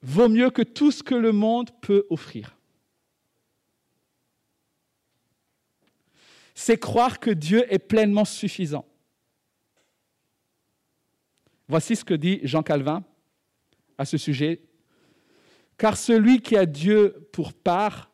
vaut 0.00 0.28
mieux 0.28 0.50
que 0.50 0.62
tout 0.62 0.90
ce 0.90 1.02
que 1.02 1.14
le 1.14 1.32
monde 1.32 1.70
peut 1.80 2.06
offrir. 2.10 2.56
C'est 6.54 6.78
croire 6.78 7.20
que 7.20 7.30
Dieu 7.30 7.64
est 7.72 7.78
pleinement 7.78 8.24
suffisant. 8.24 8.86
Voici 11.68 11.96
ce 11.96 12.04
que 12.04 12.14
dit 12.14 12.40
Jean 12.42 12.62
Calvin 12.62 13.04
à 13.96 14.04
ce 14.04 14.18
sujet. 14.18 14.62
Car 15.78 15.96
celui 15.96 16.40
qui 16.40 16.56
a 16.56 16.66
Dieu 16.66 17.28
pour 17.32 17.52
part 17.52 18.12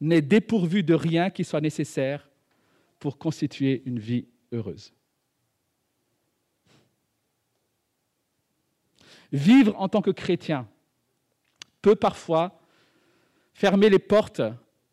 n'est 0.00 0.22
dépourvu 0.22 0.82
de 0.82 0.94
rien 0.94 1.30
qui 1.30 1.44
soit 1.44 1.60
nécessaire 1.60 2.28
pour 2.98 3.18
constituer 3.18 3.82
une 3.84 3.98
vie 3.98 4.26
heureuse. 4.52 4.92
Vivre 9.34 9.74
en 9.80 9.88
tant 9.88 10.00
que 10.00 10.12
chrétien 10.12 10.68
peut 11.82 11.96
parfois 11.96 12.60
fermer 13.52 13.90
les 13.90 13.98
portes 13.98 14.42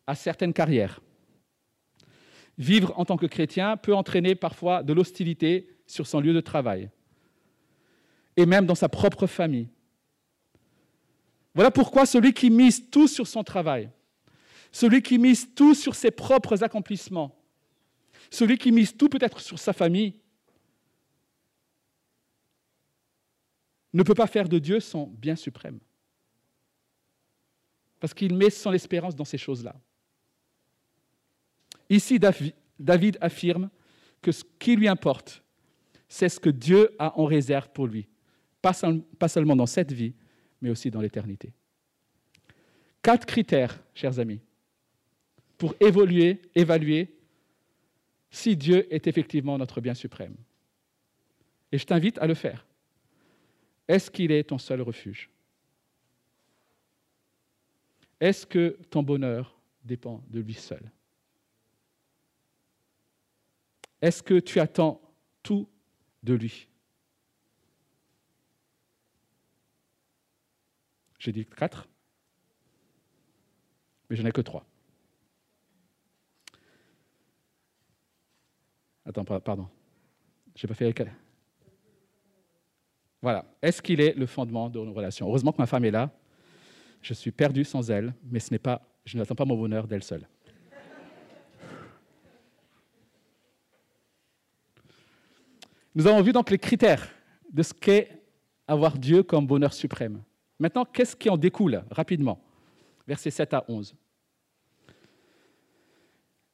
à 0.08 0.16
certaines 0.16 0.52
carrières. 0.52 1.00
Vivre 2.58 2.92
en 2.98 3.04
tant 3.04 3.16
que 3.16 3.26
chrétien 3.26 3.76
peut 3.76 3.94
entraîner 3.94 4.34
parfois 4.34 4.82
de 4.82 4.92
l'hostilité 4.92 5.68
sur 5.86 6.08
son 6.08 6.18
lieu 6.18 6.34
de 6.34 6.40
travail 6.40 6.90
et 8.36 8.44
même 8.44 8.66
dans 8.66 8.74
sa 8.74 8.88
propre 8.88 9.28
famille. 9.28 9.68
Voilà 11.54 11.70
pourquoi 11.70 12.04
celui 12.04 12.32
qui 12.32 12.50
mise 12.50 12.90
tout 12.90 13.06
sur 13.06 13.28
son 13.28 13.44
travail, 13.44 13.90
celui 14.72 15.02
qui 15.02 15.18
mise 15.18 15.54
tout 15.54 15.76
sur 15.76 15.94
ses 15.94 16.10
propres 16.10 16.64
accomplissements, 16.64 17.40
celui 18.28 18.58
qui 18.58 18.72
mise 18.72 18.96
tout 18.96 19.08
peut-être 19.08 19.38
sur 19.38 19.60
sa 19.60 19.72
famille, 19.72 20.14
ne 23.92 24.02
peut 24.02 24.14
pas 24.14 24.26
faire 24.26 24.48
de 24.48 24.58
Dieu 24.58 24.80
son 24.80 25.06
bien 25.06 25.36
suprême. 25.36 25.78
Parce 28.00 28.14
qu'il 28.14 28.34
met 28.34 28.50
son 28.50 28.72
espérance 28.72 29.14
dans 29.14 29.24
ces 29.24 29.38
choses-là. 29.38 29.76
Ici, 31.88 32.18
David 32.78 33.18
affirme 33.20 33.70
que 34.20 34.32
ce 34.32 34.44
qui 34.58 34.76
lui 34.76 34.88
importe, 34.88 35.42
c'est 36.08 36.28
ce 36.28 36.40
que 36.40 36.50
Dieu 36.50 36.94
a 36.98 37.18
en 37.18 37.24
réserve 37.24 37.68
pour 37.70 37.86
lui, 37.86 38.08
pas 38.60 38.72
seulement 39.28 39.56
dans 39.56 39.66
cette 39.66 39.92
vie, 39.92 40.14
mais 40.60 40.70
aussi 40.70 40.90
dans 40.90 41.00
l'éternité. 41.00 41.52
Quatre 43.02 43.26
critères, 43.26 43.82
chers 43.94 44.18
amis, 44.18 44.40
pour 45.58 45.74
évoluer, 45.80 46.40
évaluer 46.54 47.14
si 48.30 48.56
Dieu 48.56 48.92
est 48.92 49.06
effectivement 49.06 49.58
notre 49.58 49.80
bien 49.80 49.94
suprême. 49.94 50.36
Et 51.70 51.78
je 51.78 51.84
t'invite 51.84 52.18
à 52.18 52.26
le 52.26 52.34
faire. 52.34 52.66
Est-ce 53.92 54.10
qu'il 54.10 54.32
est 54.32 54.44
ton 54.44 54.56
seul 54.56 54.80
refuge? 54.80 55.28
Est-ce 58.18 58.46
que 58.46 58.78
ton 58.88 59.02
bonheur 59.02 59.54
dépend 59.84 60.24
de 60.30 60.40
lui 60.40 60.54
seul? 60.54 60.90
Est-ce 64.00 64.22
que 64.22 64.40
tu 64.40 64.60
attends 64.60 64.98
tout 65.42 65.68
de 66.22 66.32
lui? 66.32 66.68
J'ai 71.18 71.32
dit 71.32 71.44
quatre, 71.44 71.86
mais 74.08 74.16
je 74.16 74.22
n'en 74.22 74.30
ai 74.30 74.32
que 74.32 74.40
trois. 74.40 74.64
Attends, 79.04 79.26
pardon. 79.26 79.68
Je 80.56 80.66
n'ai 80.66 80.68
pas 80.68 80.74
fait 80.74 80.94
elle. 80.98 81.21
Voilà. 83.22 83.44
Est-ce 83.62 83.80
qu'il 83.80 84.00
est 84.00 84.14
le 84.14 84.26
fondement 84.26 84.68
de 84.68 84.80
nos 84.80 84.92
relations? 84.92 85.28
Heureusement 85.28 85.52
que 85.52 85.62
ma 85.62 85.66
femme 85.66 85.84
est 85.84 85.92
là. 85.92 86.10
Je 87.00 87.14
suis 87.14 87.30
perdu 87.30 87.64
sans 87.64 87.90
elle, 87.90 88.14
mais 88.24 88.40
ce 88.40 88.52
n'est 88.52 88.58
pas, 88.58 88.82
je 89.04 89.16
n'attends 89.16 89.36
pas 89.36 89.44
mon 89.44 89.56
bonheur 89.56 89.86
d'elle 89.86 90.02
seule. 90.02 90.28
Nous 95.94 96.06
avons 96.06 96.22
vu 96.22 96.32
donc 96.32 96.50
les 96.50 96.58
critères 96.58 97.08
de 97.52 97.62
ce 97.62 97.74
qu'est 97.74 98.08
avoir 98.66 98.96
Dieu 98.98 99.22
comme 99.22 99.46
bonheur 99.46 99.72
suprême. 99.72 100.22
Maintenant, 100.58 100.84
qu'est-ce 100.84 101.14
qui 101.14 101.28
en 101.28 101.36
découle 101.36 101.84
rapidement? 101.90 102.42
Versets 103.06 103.30
7 103.30 103.54
à 103.54 103.64
11. 103.68 103.94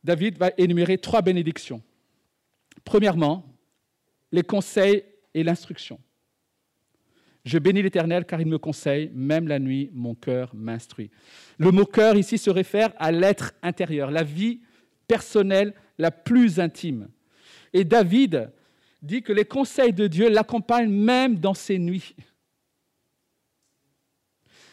David 0.03 0.39
va 0.39 0.51
énumérer 0.57 0.99
trois 0.99 1.23
bénédictions. 1.23 1.83
Premièrement, 2.85 3.45
les 4.33 4.43
conseils 4.43 5.05
et 5.35 5.43
l'instruction. 5.43 6.01
Je 7.49 7.59
bénis 7.59 7.81
l'Éternel 7.81 8.27
car 8.27 8.43
il 8.43 8.47
me 8.47 8.59
conseille, 8.59 9.11
même 9.15 9.49
la 9.49 9.59
nuit, 9.59 9.91
mon 9.95 10.15
cœur 10.15 10.55
m'instruit. 10.55 11.11
Le 11.57 11.71
mot 11.71 11.87
cœur 11.87 12.15
ici 12.15 12.37
se 12.37 12.51
réfère 12.51 12.93
à 12.99 13.11
l'être 13.11 13.55
intérieur, 13.63 14.11
la 14.11 14.23
vie 14.23 14.61
personnelle 15.07 15.73
la 15.97 16.11
plus 16.11 16.61
intime. 16.61 17.09
Et 17.73 17.85
David 17.85 18.53
dit 19.01 19.23
que 19.23 19.33
les 19.33 19.47
conseils 19.47 19.95
de 19.95 20.07
Dieu 20.07 20.29
l'accompagnent 20.29 20.93
même 20.93 21.39
dans 21.39 21.55
ses 21.55 21.79
nuits. 21.79 22.15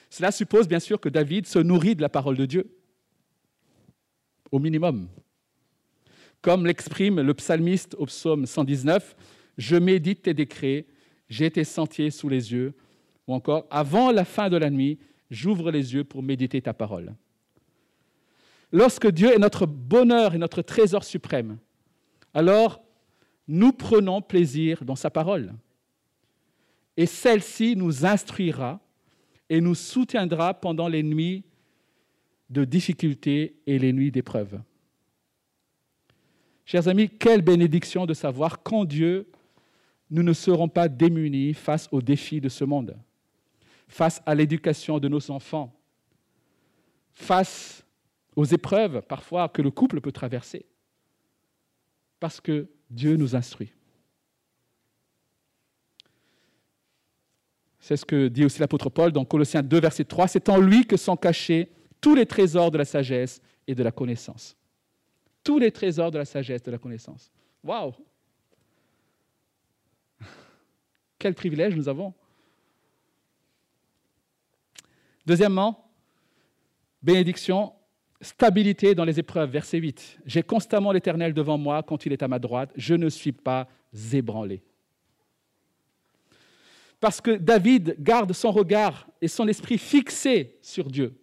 Cela 0.09 0.33
suppose 0.33 0.67
bien 0.67 0.81
sûr 0.81 0.99
que 0.99 1.07
David 1.07 1.47
se 1.47 1.59
nourrit 1.59 1.95
de 1.95 2.01
la 2.01 2.09
parole 2.09 2.35
de 2.35 2.45
Dieu, 2.45 2.77
au 4.51 4.59
minimum. 4.59 5.07
Comme 6.41 6.65
l'exprime 6.65 7.21
le 7.21 7.33
psalmiste 7.35 7.95
au 7.97 8.05
psaume 8.05 8.45
119, 8.45 9.15
Je 9.57 9.77
médite 9.77 10.23
tes 10.23 10.33
décrets, 10.33 10.85
j'ai 11.29 11.49
tes 11.51 11.63
sentiers 11.63 12.11
sous 12.11 12.29
les 12.29 12.51
yeux, 12.51 12.73
ou 13.27 13.33
encore, 13.33 13.65
avant 13.71 14.11
la 14.11 14.25
fin 14.25 14.49
de 14.49 14.57
la 14.57 14.69
nuit, 14.69 14.99
j'ouvre 15.31 15.71
les 15.71 15.93
yeux 15.93 16.03
pour 16.03 16.21
méditer 16.21 16.61
ta 16.61 16.73
parole. 16.73 17.15
Lorsque 18.71 19.07
Dieu 19.07 19.33
est 19.33 19.39
notre 19.39 19.65
bonheur 19.65 20.35
et 20.35 20.37
notre 20.37 20.61
trésor 20.61 21.03
suprême, 21.03 21.57
alors 22.33 22.81
nous 23.47 23.71
prenons 23.71 24.21
plaisir 24.21 24.83
dans 24.83 24.95
sa 24.95 25.09
parole. 25.09 25.53
Et 26.97 27.05
celle-ci 27.05 27.75
nous 27.75 28.05
instruira 28.05 28.79
et 29.49 29.61
nous 29.61 29.75
soutiendra 29.75 30.53
pendant 30.53 30.87
les 30.87 31.03
nuits 31.03 31.43
de 32.49 32.63
difficultés 32.63 33.55
et 33.67 33.79
les 33.79 33.93
nuits 33.93 34.11
d'épreuve. 34.11 34.61
Chers 36.65 36.87
amis, 36.87 37.09
quelle 37.09 37.41
bénédiction 37.41 38.05
de 38.05 38.13
savoir 38.13 38.63
qu'en 38.63 38.85
Dieu, 38.85 39.27
nous 40.09 40.23
ne 40.23 40.33
serons 40.33 40.69
pas 40.69 40.87
démunis 40.87 41.53
face 41.53 41.87
aux 41.91 42.01
défis 42.01 42.41
de 42.41 42.49
ce 42.49 42.63
monde, 42.63 42.97
face 43.87 44.21
à 44.25 44.35
l'éducation 44.35 44.99
de 44.99 45.07
nos 45.07 45.31
enfants, 45.31 45.73
face 47.13 47.83
aux 48.35 48.45
épreuves 48.45 49.01
parfois 49.01 49.49
que 49.49 49.61
le 49.61 49.71
couple 49.71 50.01
peut 50.01 50.11
traverser. 50.11 50.65
Parce 52.19 52.39
que 52.39 52.67
Dieu 52.89 53.15
nous 53.15 53.35
instruit. 53.35 53.71
C'est 57.79 57.97
ce 57.97 58.05
que 58.05 58.27
dit 58.27 58.45
aussi 58.45 58.59
l'apôtre 58.59 58.89
Paul 58.89 59.11
dans 59.11 59.25
Colossiens 59.25 59.61
2, 59.61 59.79
verset 59.79 60.05
3. 60.05 60.27
C'est 60.27 60.49
en 60.49 60.57
lui 60.57 60.85
que 60.85 60.97
sont 60.97 61.15
cachés 61.15 61.71
tous 62.01 62.15
les 62.15 62.25
trésors 62.25 62.71
de 62.71 62.79
la 62.79 62.85
sagesse 62.85 63.41
et 63.67 63.75
de 63.75 63.83
la 63.83 63.91
connaissance. 63.91 64.57
Tous 65.43 65.59
les 65.59 65.71
trésors 65.71 66.09
de 66.09 66.17
la 66.17 66.25
sagesse 66.25 66.61
et 66.61 66.65
de 66.65 66.71
la 66.71 66.77
connaissance. 66.79 67.31
Waouh 67.63 67.93
Quel 71.25 71.33
privilège 71.33 71.75
nous 71.75 71.89
avons. 71.89 72.13
Deuxièmement, 75.25 75.89
bénédiction, 77.01 77.73
stabilité 78.21 78.93
dans 78.93 79.05
les 79.05 79.19
épreuves. 79.19 79.49
Verset 79.49 79.79
8. 79.79 80.19
J'ai 80.27 80.43
constamment 80.43 80.91
l'Éternel 80.91 81.33
devant 81.33 81.57
moi 81.57 81.81
quand 81.81 82.05
il 82.05 82.13
est 82.13 82.21
à 82.21 82.27
ma 82.27 82.37
droite. 82.37 82.69
Je 82.75 82.93
ne 82.93 83.09
suis 83.09 83.31
pas 83.31 83.67
ébranlé 84.13 84.61
parce 86.99 87.21
que 87.21 87.31
David 87.31 87.95
garde 87.97 88.31
son 88.31 88.51
regard 88.51 89.07
et 89.19 89.27
son 89.27 89.47
esprit 89.47 89.79
fixé 89.79 90.59
sur 90.61 90.91
Dieu. 90.91 91.17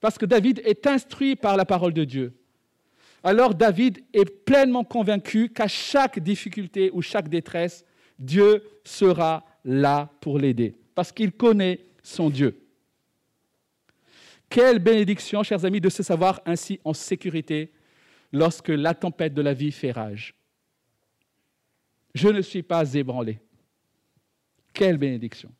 Parce 0.00 0.16
que 0.16 0.24
David 0.24 0.62
est 0.64 0.86
instruit 0.86 1.36
par 1.36 1.58
la 1.58 1.66
parole 1.66 1.92
de 1.92 2.04
Dieu. 2.04 2.34
Alors 3.22 3.54
David 3.54 4.02
est 4.14 4.44
pleinement 4.46 4.84
convaincu 4.84 5.50
qu'à 5.50 5.68
chaque 5.68 6.18
difficulté 6.18 6.90
ou 6.94 7.02
chaque 7.02 7.28
détresse, 7.28 7.84
Dieu 8.18 8.62
sera 8.84 9.44
là 9.64 10.10
pour 10.20 10.38
l'aider, 10.38 10.74
parce 10.94 11.12
qu'il 11.12 11.32
connaît 11.32 11.80
son 12.02 12.30
Dieu. 12.30 12.58
Quelle 14.48 14.78
bénédiction, 14.78 15.42
chers 15.42 15.64
amis, 15.64 15.80
de 15.80 15.88
se 15.88 16.02
savoir 16.02 16.40
ainsi 16.46 16.80
en 16.84 16.94
sécurité 16.94 17.72
lorsque 18.32 18.68
la 18.68 18.94
tempête 18.94 19.34
de 19.34 19.42
la 19.42 19.54
vie 19.54 19.72
fait 19.72 19.90
rage. 19.90 20.34
Je 22.14 22.28
ne 22.28 22.40
suis 22.40 22.62
pas 22.62 22.94
ébranlé. 22.94 23.40
Quelle 24.72 24.96
bénédiction. 24.96 25.52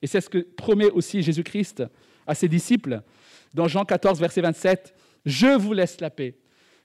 Et 0.00 0.06
c'est 0.06 0.20
ce 0.20 0.28
que 0.28 0.38
promet 0.38 0.90
aussi 0.90 1.22
Jésus-Christ 1.22 1.84
à 2.26 2.34
ses 2.34 2.48
disciples 2.48 3.02
dans 3.54 3.68
Jean 3.68 3.84
14, 3.84 4.20
verset 4.20 4.40
27. 4.40 4.94
Je 5.24 5.56
vous 5.56 5.72
laisse 5.72 6.00
la 6.00 6.10
paix. 6.10 6.36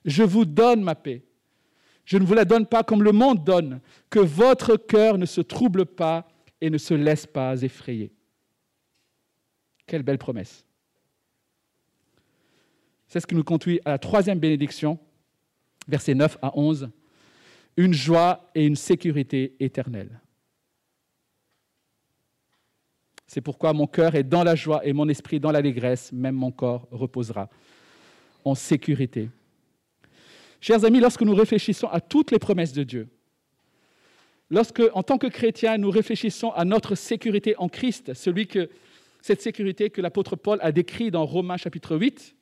Je 0.04 0.22
vous 0.22 0.44
donne 0.44 0.82
ma 0.82 0.94
paix. 0.94 1.22
Je 2.08 2.16
ne 2.16 2.24
vous 2.24 2.32
la 2.32 2.46
donne 2.46 2.64
pas 2.64 2.82
comme 2.82 3.02
le 3.02 3.12
monde 3.12 3.44
donne. 3.44 3.82
Que 4.08 4.18
votre 4.18 4.78
cœur 4.78 5.18
ne 5.18 5.26
se 5.26 5.42
trouble 5.42 5.84
pas 5.84 6.26
et 6.58 6.70
ne 6.70 6.78
se 6.78 6.94
laisse 6.94 7.26
pas 7.26 7.60
effrayer. 7.60 8.10
Quelle 9.86 10.02
belle 10.02 10.16
promesse. 10.16 10.64
C'est 13.08 13.20
ce 13.20 13.26
qui 13.26 13.34
nous 13.34 13.44
conduit 13.44 13.78
à 13.84 13.90
la 13.90 13.98
troisième 13.98 14.38
bénédiction, 14.38 14.98
versets 15.86 16.14
9 16.14 16.38
à 16.40 16.58
11. 16.58 16.88
Une 17.76 17.92
joie 17.92 18.50
et 18.54 18.64
une 18.64 18.76
sécurité 18.76 19.54
éternelle. 19.60 20.18
C'est 23.26 23.42
pourquoi 23.42 23.74
mon 23.74 23.86
cœur 23.86 24.14
est 24.14 24.24
dans 24.24 24.44
la 24.44 24.54
joie 24.54 24.80
et 24.86 24.94
mon 24.94 25.10
esprit 25.10 25.40
dans 25.40 25.52
l'allégresse, 25.52 26.10
même 26.10 26.36
mon 26.36 26.52
corps 26.52 26.88
reposera 26.90 27.50
en 28.46 28.54
sécurité. 28.54 29.28
Chers 30.60 30.84
amis, 30.84 31.00
lorsque 31.00 31.22
nous 31.22 31.34
réfléchissons 31.34 31.88
à 31.88 32.00
toutes 32.00 32.30
les 32.30 32.38
promesses 32.38 32.72
de 32.72 32.82
Dieu, 32.82 33.08
lorsque, 34.50 34.82
en 34.92 35.02
tant 35.02 35.18
que 35.18 35.26
chrétiens, 35.26 35.78
nous 35.78 35.90
réfléchissons 35.90 36.50
à 36.50 36.64
notre 36.64 36.94
sécurité 36.94 37.54
en 37.58 37.68
Christ, 37.68 38.14
celui 38.14 38.46
que, 38.46 38.68
cette 39.20 39.42
sécurité 39.42 39.90
que 39.90 40.00
l'apôtre 40.00 40.36
Paul 40.36 40.58
a 40.62 40.72
décrit 40.72 41.10
dans 41.10 41.24
Romains 41.24 41.56
chapitre 41.56 41.96
8, 41.96 42.34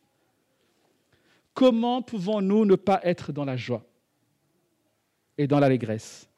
comment 1.55 2.02
pouvons-nous 2.02 2.64
ne 2.64 2.74
pas 2.74 3.00
être 3.02 3.33
dans 3.33 3.44
la 3.44 3.57
joie 3.57 3.85
et 5.37 5.46
dans 5.46 5.59
l'allégresse? 5.59 6.29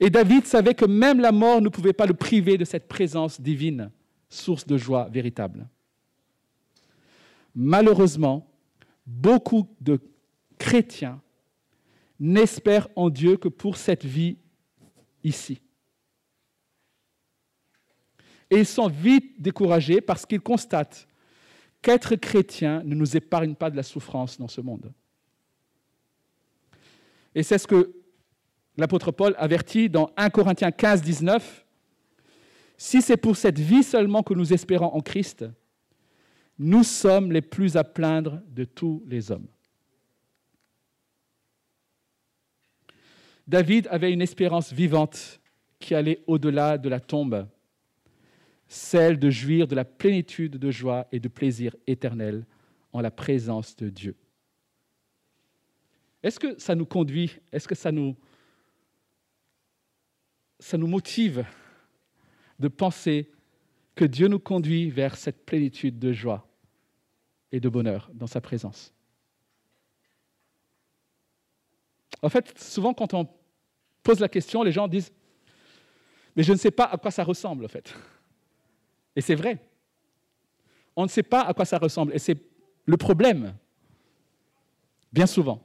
Et 0.00 0.10
David 0.10 0.46
savait 0.46 0.74
que 0.74 0.84
même 0.84 1.20
la 1.20 1.32
mort 1.32 1.60
ne 1.60 1.68
pouvait 1.68 1.92
pas 1.92 2.06
le 2.06 2.14
priver 2.14 2.56
de 2.56 2.64
cette 2.64 2.86
présence 2.86 3.40
divine, 3.40 3.90
source 4.28 4.66
de 4.66 4.76
joie 4.76 5.08
véritable. 5.10 5.68
Malheureusement, 7.54 8.48
beaucoup 9.08 9.66
de 9.80 9.98
chrétiens 10.58 11.20
n'espèrent 12.20 12.88
en 12.94 13.08
Dieu 13.08 13.36
que 13.36 13.48
pour 13.48 13.76
cette 13.76 14.04
vie 14.04 14.36
ici. 15.24 15.60
Et 18.50 18.58
ils 18.58 18.66
sont 18.66 18.88
vite 18.88 19.40
découragés 19.40 20.00
parce 20.00 20.26
qu'ils 20.26 20.40
constatent 20.40 21.08
qu'être 21.80 22.16
chrétien 22.16 22.82
ne 22.84 22.94
nous 22.94 23.16
épargne 23.16 23.54
pas 23.54 23.70
de 23.70 23.76
la 23.76 23.82
souffrance 23.82 24.38
dans 24.38 24.48
ce 24.48 24.60
monde. 24.60 24.92
Et 27.34 27.42
c'est 27.42 27.58
ce 27.58 27.66
que 27.66 27.94
l'apôtre 28.76 29.10
Paul 29.10 29.34
avertit 29.38 29.88
dans 29.88 30.10
1 30.16 30.30
Corinthiens 30.30 30.72
15, 30.72 31.02
19, 31.02 31.64
Si 32.76 33.02
c'est 33.02 33.16
pour 33.16 33.36
cette 33.36 33.58
vie 33.58 33.82
seulement 33.82 34.22
que 34.22 34.34
nous 34.34 34.52
espérons 34.52 34.86
en 34.86 35.00
Christ, 35.00 35.44
nous 36.58 36.82
sommes 36.82 37.30
les 37.30 37.42
plus 37.42 37.76
à 37.76 37.84
plaindre 37.84 38.42
de 38.48 38.64
tous 38.64 39.02
les 39.06 39.30
hommes. 39.30 39.46
David 43.46 43.86
avait 43.90 44.12
une 44.12 44.20
espérance 44.20 44.72
vivante 44.72 45.40
qui 45.78 45.94
allait 45.94 46.22
au-delà 46.26 46.76
de 46.76 46.88
la 46.88 47.00
tombe, 47.00 47.48
celle 48.66 49.18
de 49.18 49.30
jouir 49.30 49.68
de 49.68 49.74
la 49.74 49.84
plénitude 49.84 50.56
de 50.56 50.70
joie 50.70 51.06
et 51.12 51.20
de 51.20 51.28
plaisir 51.28 51.74
éternel 51.86 52.44
en 52.92 53.00
la 53.00 53.10
présence 53.10 53.76
de 53.76 53.88
Dieu. 53.88 54.16
Est-ce 56.22 56.40
que 56.40 56.58
ça 56.58 56.74
nous 56.74 56.84
conduit, 56.84 57.38
est-ce 57.52 57.68
que 57.68 57.74
ça 57.76 57.92
nous 57.92 58.16
ça 60.60 60.76
nous 60.76 60.88
motive 60.88 61.46
de 62.58 62.66
penser 62.66 63.30
que 63.94 64.04
Dieu 64.04 64.26
nous 64.26 64.40
conduit 64.40 64.90
vers 64.90 65.16
cette 65.16 65.46
plénitude 65.46 66.00
de 66.00 66.12
joie 66.12 66.47
et 67.52 67.60
de 67.60 67.68
bonheur 67.68 68.10
dans 68.14 68.26
sa 68.26 68.40
présence. 68.40 68.92
En 72.22 72.28
fait, 72.28 72.58
souvent 72.58 72.94
quand 72.94 73.14
on 73.14 73.28
pose 74.02 74.20
la 74.20 74.28
question, 74.28 74.62
les 74.62 74.72
gens 74.72 74.88
disent 74.88 75.12
Mais 76.36 76.42
je 76.42 76.52
ne 76.52 76.58
sais 76.58 76.70
pas 76.70 76.84
à 76.84 76.96
quoi 76.96 77.10
ça 77.10 77.24
ressemble, 77.24 77.64
en 77.64 77.68
fait. 77.68 77.94
Et 79.14 79.20
c'est 79.20 79.34
vrai. 79.34 79.58
On 80.96 81.04
ne 81.04 81.08
sait 81.08 81.22
pas 81.22 81.42
à 81.42 81.54
quoi 81.54 81.64
ça 81.64 81.78
ressemble. 81.78 82.14
Et 82.14 82.18
c'est 82.18 82.38
le 82.84 82.96
problème, 82.96 83.54
bien 85.12 85.26
souvent. 85.26 85.62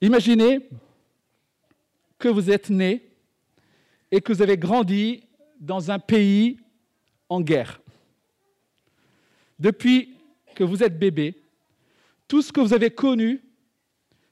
Imaginez 0.00 0.68
que 2.18 2.28
vous 2.28 2.50
êtes 2.50 2.70
né 2.70 3.10
et 4.10 4.20
que 4.20 4.32
vous 4.32 4.42
avez 4.42 4.56
grandi 4.58 5.24
dans 5.60 5.90
un 5.90 5.98
pays 5.98 6.58
en 7.28 7.40
guerre. 7.40 7.80
Depuis 9.60 10.16
que 10.54 10.64
vous 10.64 10.82
êtes 10.82 10.98
bébé, 10.98 11.40
tout 12.26 12.40
ce 12.40 12.50
que 12.50 12.60
vous 12.60 12.72
avez 12.72 12.90
connu, 12.90 13.42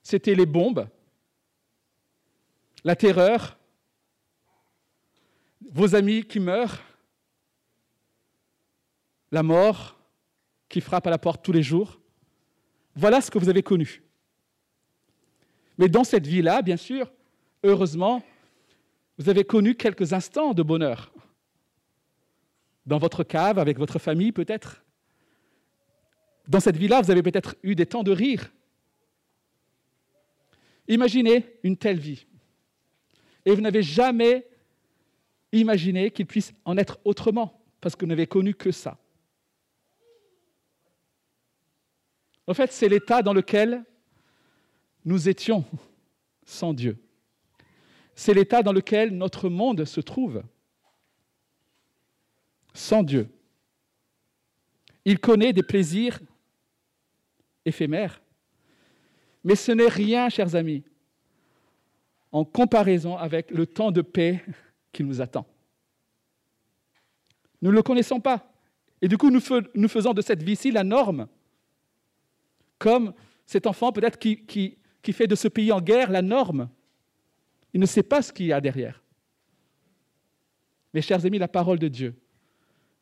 c'était 0.01 0.33
les 0.33 0.47
bombes, 0.47 0.87
la 2.83 2.95
terreur, 2.95 3.57
vos 5.71 5.93
amis 5.93 6.23
qui 6.23 6.39
meurent, 6.39 6.81
la 9.31 9.43
mort 9.43 9.99
qui 10.67 10.81
frappe 10.81 11.05
à 11.05 11.11
la 11.11 11.19
porte 11.19 11.43
tous 11.43 11.51
les 11.51 11.61
jours. 11.63 11.99
Voilà 12.95 13.21
ce 13.21 13.29
que 13.29 13.37
vous 13.37 13.49
avez 13.49 13.61
connu. 13.61 14.01
Mais 15.77 15.89
dans 15.89 16.03
cette 16.03 16.25
vie-là, 16.25 16.63
bien 16.63 16.77
sûr, 16.77 17.11
heureusement, 17.63 18.23
vous 19.19 19.29
avez 19.29 19.43
connu 19.43 19.75
quelques 19.75 20.13
instants 20.13 20.53
de 20.53 20.63
bonheur. 20.63 21.11
Dans 22.85 22.97
votre 22.97 23.23
cave, 23.23 23.59
avec 23.59 23.77
votre 23.77 23.99
famille 23.99 24.31
peut-être. 24.31 24.83
Dans 26.49 26.59
cette 26.59 26.77
vie-là, 26.77 27.01
vous 27.01 27.11
avez 27.11 27.21
peut-être 27.21 27.55
eu 27.61 27.75
des 27.75 27.85
temps 27.85 28.01
de 28.01 28.11
rire. 28.11 28.51
Imaginez 30.87 31.45
une 31.61 31.77
telle 31.77 31.99
vie. 31.99 32.25
Et 33.45 33.53
vous 33.53 33.61
n'avez 33.61 33.83
jamais 33.83 34.47
imaginé 35.51 36.09
qu'il 36.09 36.25
puisse 36.25 36.51
en 36.65 36.75
être 36.77 36.99
autrement, 37.05 37.61
parce 37.79 37.95
que 37.95 38.03
vous 38.03 38.09
n'avez 38.09 38.25
connu 38.25 38.55
que 38.55 38.71
ça. 38.71 38.97
En 42.47 42.55
fait, 42.55 42.71
c'est 42.71 42.89
l'état 42.89 43.21
dans 43.21 43.33
lequel 43.33 43.85
nous 45.05 45.29
étions 45.29 45.63
sans 46.45 46.73
Dieu. 46.73 46.97
C'est 48.15 48.33
l'état 48.33 48.63
dans 48.63 48.73
lequel 48.73 49.15
notre 49.15 49.49
monde 49.49 49.85
se 49.85 50.01
trouve, 50.01 50.41
sans 52.73 53.03
Dieu. 53.03 53.29
Il 55.05 55.19
connaît 55.19 55.53
des 55.53 55.63
plaisirs 55.63 56.19
éphémères, 57.69 58.21
mais 59.43 59.55
ce 59.55 59.71
n'est 59.71 59.87
rien, 59.87 60.29
chers 60.29 60.55
amis, 60.55 60.83
en 62.31 62.43
comparaison 62.43 63.17
avec 63.17 63.51
le 63.51 63.65
temps 63.65 63.91
de 63.91 64.01
paix 64.01 64.43
qui 64.91 65.03
nous 65.03 65.21
attend. 65.21 65.47
Nous 67.61 67.71
ne 67.71 67.75
le 67.75 67.81
connaissons 67.81 68.19
pas. 68.19 68.51
Et 69.01 69.07
du 69.07 69.17
coup, 69.17 69.31
nous, 69.31 69.39
faisons 69.39 70.13
de 70.13 70.21
cette 70.21 70.43
vie-ci 70.43 70.71
la 70.71 70.83
norme. 70.83 71.27
Comme 72.77 73.13
cet 73.45 73.65
enfant 73.65 73.91
peut-être 73.91 74.19
qui, 74.19 74.45
qui 74.45 75.13
fait 75.13 75.27
de 75.27 75.35
ce 75.35 75.47
pays 75.47 75.71
en 75.71 75.81
guerre 75.81 76.11
la 76.11 76.21
norme. 76.21 76.69
Il 77.73 77.79
ne 77.79 77.85
sait 77.85 78.03
pas 78.03 78.21
ce 78.21 78.31
qu'il 78.31 78.47
y 78.47 78.53
a 78.53 78.61
derrière. 78.61 79.03
Mes 80.93 81.01
chers 81.01 81.25
amis, 81.25 81.37
la 81.37 81.47
parole 81.47 81.79
de 81.79 81.87
Dieu 81.87 82.15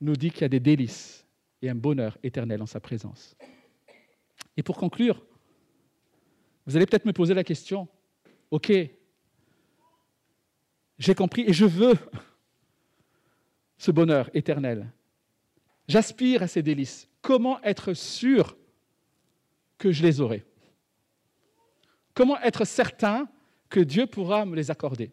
nous 0.02 0.16
dit 0.16 0.32
qu'il 0.32 0.42
y 0.42 0.46
a 0.46 0.50
des 0.50 0.60
délices 0.60 1.26
et 1.62 1.70
un 1.70 1.76
bonheur 1.76 2.18
éternel 2.22 2.62
en 2.62 2.66
sa 2.66 2.80
présence. 2.80 3.36
Et 4.58 4.64
pour 4.64 4.76
conclure, 4.76 5.24
vous 6.66 6.76
allez 6.76 6.86
peut-être 6.86 7.06
me 7.06 7.14
poser 7.14 7.34
la 7.34 7.44
question, 7.44 7.88
ok, 8.52 8.74
j'ai 10.98 11.16
compris 11.16 11.44
et 11.48 11.54
je 11.54 11.66
veux 11.66 11.96
ce 13.78 13.92
bonheur 13.92 14.30
éternel. 14.34 14.92
J'aspire 15.88 16.44
à 16.44 16.48
ces 16.48 16.64
délices. 16.64 17.08
Comment 17.22 17.62
être 17.64 17.94
sûr 17.94 18.58
que 19.78 19.92
je 19.92 20.04
les 20.04 20.20
aurai? 20.20 20.44
Comment 22.14 22.40
être 22.42 22.66
certain 22.66 23.30
que 23.70 23.80
Dieu 23.80 24.08
pourra 24.08 24.46
me 24.46 24.56
les 24.56 24.72
accorder? 24.72 25.12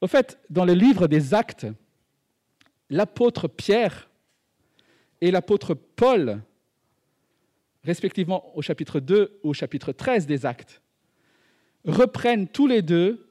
Au 0.00 0.08
fait, 0.08 0.38
dans 0.50 0.64
le 0.64 0.74
livre 0.74 1.06
des 1.06 1.32
Actes, 1.32 1.66
l'apôtre 2.90 3.48
Pierre 3.48 4.10
et 5.20 5.30
l'apôtre 5.30 5.74
Paul, 5.74 6.42
respectivement 7.82 8.56
au 8.56 8.62
chapitre 8.62 9.00
2 9.00 9.40
ou 9.42 9.50
au 9.50 9.54
chapitre 9.54 9.92
13 9.92 10.26
des 10.26 10.46
Actes, 10.46 10.82
reprennent 11.84 12.48
tous 12.48 12.66
les 12.66 12.82
deux 12.82 13.26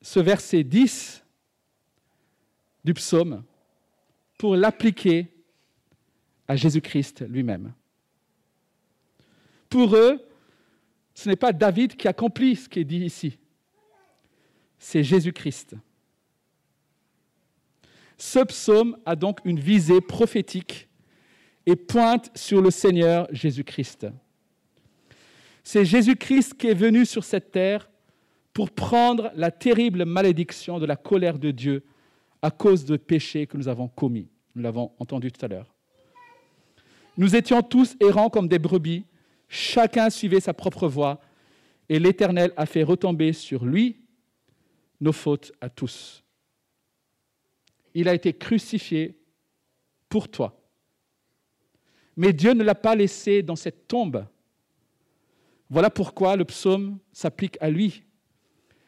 ce 0.00 0.20
verset 0.20 0.64
10 0.64 1.24
du 2.84 2.94
psaume 2.94 3.44
pour 4.38 4.56
l'appliquer 4.56 5.28
à 6.48 6.56
Jésus-Christ 6.56 7.24
lui-même. 7.28 7.72
Pour 9.68 9.96
eux, 9.96 10.20
ce 11.14 11.28
n'est 11.28 11.36
pas 11.36 11.52
David 11.52 11.96
qui 11.96 12.08
accomplit 12.08 12.56
ce 12.56 12.68
qui 12.68 12.80
est 12.80 12.84
dit 12.84 13.04
ici, 13.04 13.38
c'est 14.78 15.04
Jésus-Christ. 15.04 15.76
Ce 18.24 18.38
psaume 18.38 18.96
a 19.04 19.16
donc 19.16 19.40
une 19.44 19.58
visée 19.58 20.00
prophétique 20.00 20.88
et 21.66 21.74
pointe 21.74 22.30
sur 22.36 22.62
le 22.62 22.70
Seigneur 22.70 23.26
Jésus-Christ. 23.32 24.06
C'est 25.64 25.84
Jésus-Christ 25.84 26.54
qui 26.54 26.68
est 26.68 26.74
venu 26.74 27.04
sur 27.04 27.24
cette 27.24 27.50
terre 27.50 27.90
pour 28.52 28.70
prendre 28.70 29.32
la 29.34 29.50
terrible 29.50 30.04
malédiction 30.04 30.78
de 30.78 30.86
la 30.86 30.94
colère 30.94 31.40
de 31.40 31.50
Dieu 31.50 31.82
à 32.42 32.52
cause 32.52 32.84
de 32.84 32.96
péchés 32.96 33.48
que 33.48 33.56
nous 33.56 33.66
avons 33.66 33.88
commis. 33.88 34.28
Nous 34.54 34.62
l'avons 34.62 34.92
entendu 35.00 35.32
tout 35.32 35.44
à 35.44 35.48
l'heure. 35.48 35.74
Nous 37.16 37.34
étions 37.34 37.60
tous 37.60 37.96
errants 37.98 38.30
comme 38.30 38.46
des 38.46 38.60
brebis, 38.60 39.04
chacun 39.48 40.10
suivait 40.10 40.38
sa 40.38 40.54
propre 40.54 40.86
voie, 40.86 41.20
et 41.88 41.98
l'Éternel 41.98 42.52
a 42.56 42.66
fait 42.66 42.84
retomber 42.84 43.32
sur 43.32 43.64
lui 43.64 43.96
nos 45.00 45.12
fautes 45.12 45.50
à 45.60 45.68
tous. 45.68 46.22
Il 47.94 48.08
a 48.08 48.14
été 48.14 48.32
crucifié 48.32 49.18
pour 50.08 50.28
toi. 50.28 50.58
Mais 52.16 52.32
Dieu 52.32 52.52
ne 52.52 52.62
l'a 52.62 52.74
pas 52.74 52.94
laissé 52.94 53.42
dans 53.42 53.56
cette 53.56 53.88
tombe. 53.88 54.26
Voilà 55.70 55.88
pourquoi 55.88 56.36
le 56.36 56.44
psaume 56.44 56.98
s'applique 57.12 57.56
à 57.60 57.70
lui. 57.70 58.02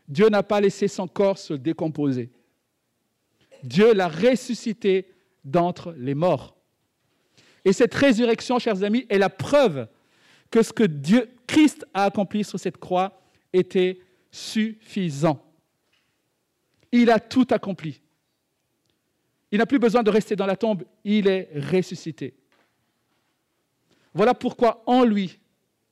Dieu 0.06 0.28
n'a 0.28 0.42
pas 0.42 0.60
laissé 0.60 0.88
son 0.88 1.08
corps 1.08 1.38
se 1.38 1.54
décomposer. 1.54 2.30
Dieu 3.62 3.94
l'a 3.94 4.08
ressuscité 4.08 5.08
d'entre 5.44 5.92
les 5.92 6.14
morts. 6.14 6.56
Et 7.64 7.72
cette 7.72 7.94
résurrection, 7.94 8.58
chers 8.58 8.82
amis, 8.82 9.06
est 9.08 9.18
la 9.18 9.30
preuve 9.30 9.88
que 10.50 10.62
ce 10.62 10.72
que 10.72 10.84
Dieu, 10.84 11.30
Christ 11.46 11.86
a 11.94 12.04
accompli 12.04 12.44
sur 12.44 12.60
cette 12.60 12.76
croix 12.76 13.18
était 13.52 14.00
suffisant. 14.30 15.42
Il 16.92 17.10
a 17.10 17.18
tout 17.18 17.46
accompli. 17.50 18.02
Il 19.54 19.58
n'a 19.58 19.66
plus 19.66 19.78
besoin 19.78 20.02
de 20.02 20.10
rester 20.10 20.34
dans 20.34 20.46
la 20.46 20.56
tombe, 20.56 20.82
il 21.04 21.28
est 21.28 21.48
ressuscité. 21.54 22.34
Voilà 24.12 24.34
pourquoi 24.34 24.82
en 24.84 25.04
lui, 25.04 25.38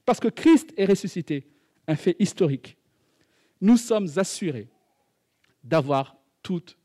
parce 0.04 0.18
que 0.18 0.26
Christ 0.26 0.74
est 0.76 0.84
ressuscité, 0.84 1.46
un 1.86 1.94
fait 1.94 2.16
historique, 2.18 2.76
nous 3.60 3.76
sommes 3.76 4.08
assurés 4.16 4.66
d'avoir 5.62 6.16
toutes 6.42 6.76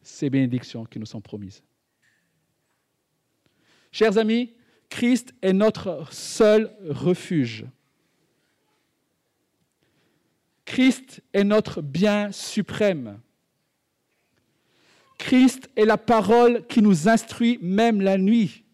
ces 0.00 0.30
bénédictions 0.30 0.86
qui 0.86 0.98
nous 0.98 1.04
sont 1.04 1.20
promises. 1.20 1.62
Chers 3.92 4.16
amis, 4.16 4.54
Christ 4.88 5.34
est 5.42 5.52
notre 5.52 6.10
seul 6.10 6.74
refuge. 6.88 7.66
Christ 10.64 11.22
est 11.34 11.44
notre 11.44 11.82
bien 11.82 12.32
suprême. 12.32 13.20
Christ 15.18 15.68
est 15.76 15.84
la 15.84 15.98
parole 15.98 16.66
qui 16.66 16.80
nous 16.80 17.08
instruit 17.08 17.58
même 17.60 18.00
la 18.00 18.16
nuit. 18.16 18.64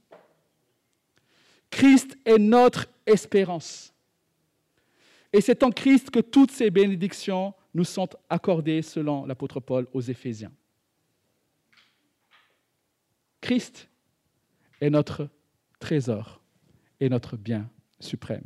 Christ 1.71 2.17
est 2.25 2.39
notre 2.39 2.87
espérance. 3.07 3.93
Et 5.33 5.41
c'est 5.41 5.65
en 5.65 5.71
Christ 5.71 6.11
que 6.11 6.21
toutes 6.21 6.53
ces 6.53 6.71
bénédictions 6.71 7.55
nous 7.75 7.83
sont 7.83 8.09
accordées 8.31 8.83
selon 8.83 9.27
l'apôtre 9.27 9.59
Paul 9.59 9.89
aux 9.93 10.01
Éphésiens. 10.01 10.53
Christ 13.41 13.89
est 14.81 14.91
notre 14.91 15.29
trésor 15.81 16.41
et 17.01 17.09
notre 17.09 17.37
bien 17.37 17.69
suprême. 17.99 18.45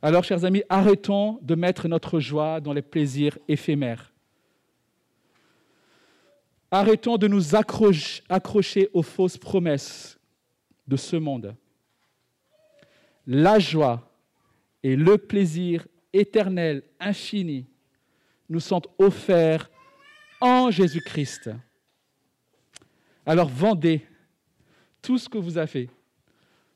Alors, 0.00 0.24
chers 0.24 0.44
amis, 0.44 0.62
arrêtons 0.68 1.38
de 1.42 1.54
mettre 1.54 1.88
notre 1.88 2.18
joie 2.20 2.60
dans 2.60 2.72
les 2.72 2.82
plaisirs 2.82 3.38
éphémères. 3.48 4.13
Arrêtons 6.70 7.16
de 7.16 7.28
nous 7.28 7.54
accrocher 7.54 8.90
aux 8.92 9.02
fausses 9.02 9.38
promesses 9.38 10.18
de 10.86 10.96
ce 10.96 11.16
monde. 11.16 11.54
La 13.26 13.58
joie 13.58 14.10
et 14.82 14.96
le 14.96 15.16
plaisir 15.16 15.86
éternel, 16.12 16.82
infini, 17.00 17.66
nous 18.48 18.60
sont 18.60 18.82
offerts 18.98 19.70
en 20.40 20.70
Jésus-Christ. 20.70 21.50
Alors 23.24 23.48
vendez 23.48 24.06
tout 25.00 25.16
ce 25.16 25.28
que 25.28 25.38
vous 25.38 25.56
avez 25.56 25.88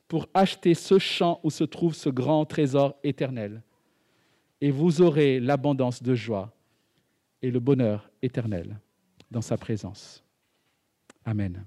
pour 0.06 0.26
acheter 0.32 0.72
ce 0.74 0.98
champ 0.98 1.38
où 1.42 1.50
se 1.50 1.64
trouve 1.64 1.94
ce 1.94 2.08
grand 2.08 2.46
trésor 2.46 2.96
éternel, 3.02 3.62
et 4.60 4.70
vous 4.70 5.02
aurez 5.02 5.38
l'abondance 5.38 6.02
de 6.02 6.14
joie 6.14 6.54
et 7.42 7.50
le 7.50 7.60
bonheur 7.60 8.10
éternel 8.22 8.80
dans 9.30 9.42
sa 9.42 9.56
présence. 9.56 10.22
Amen. 11.24 11.64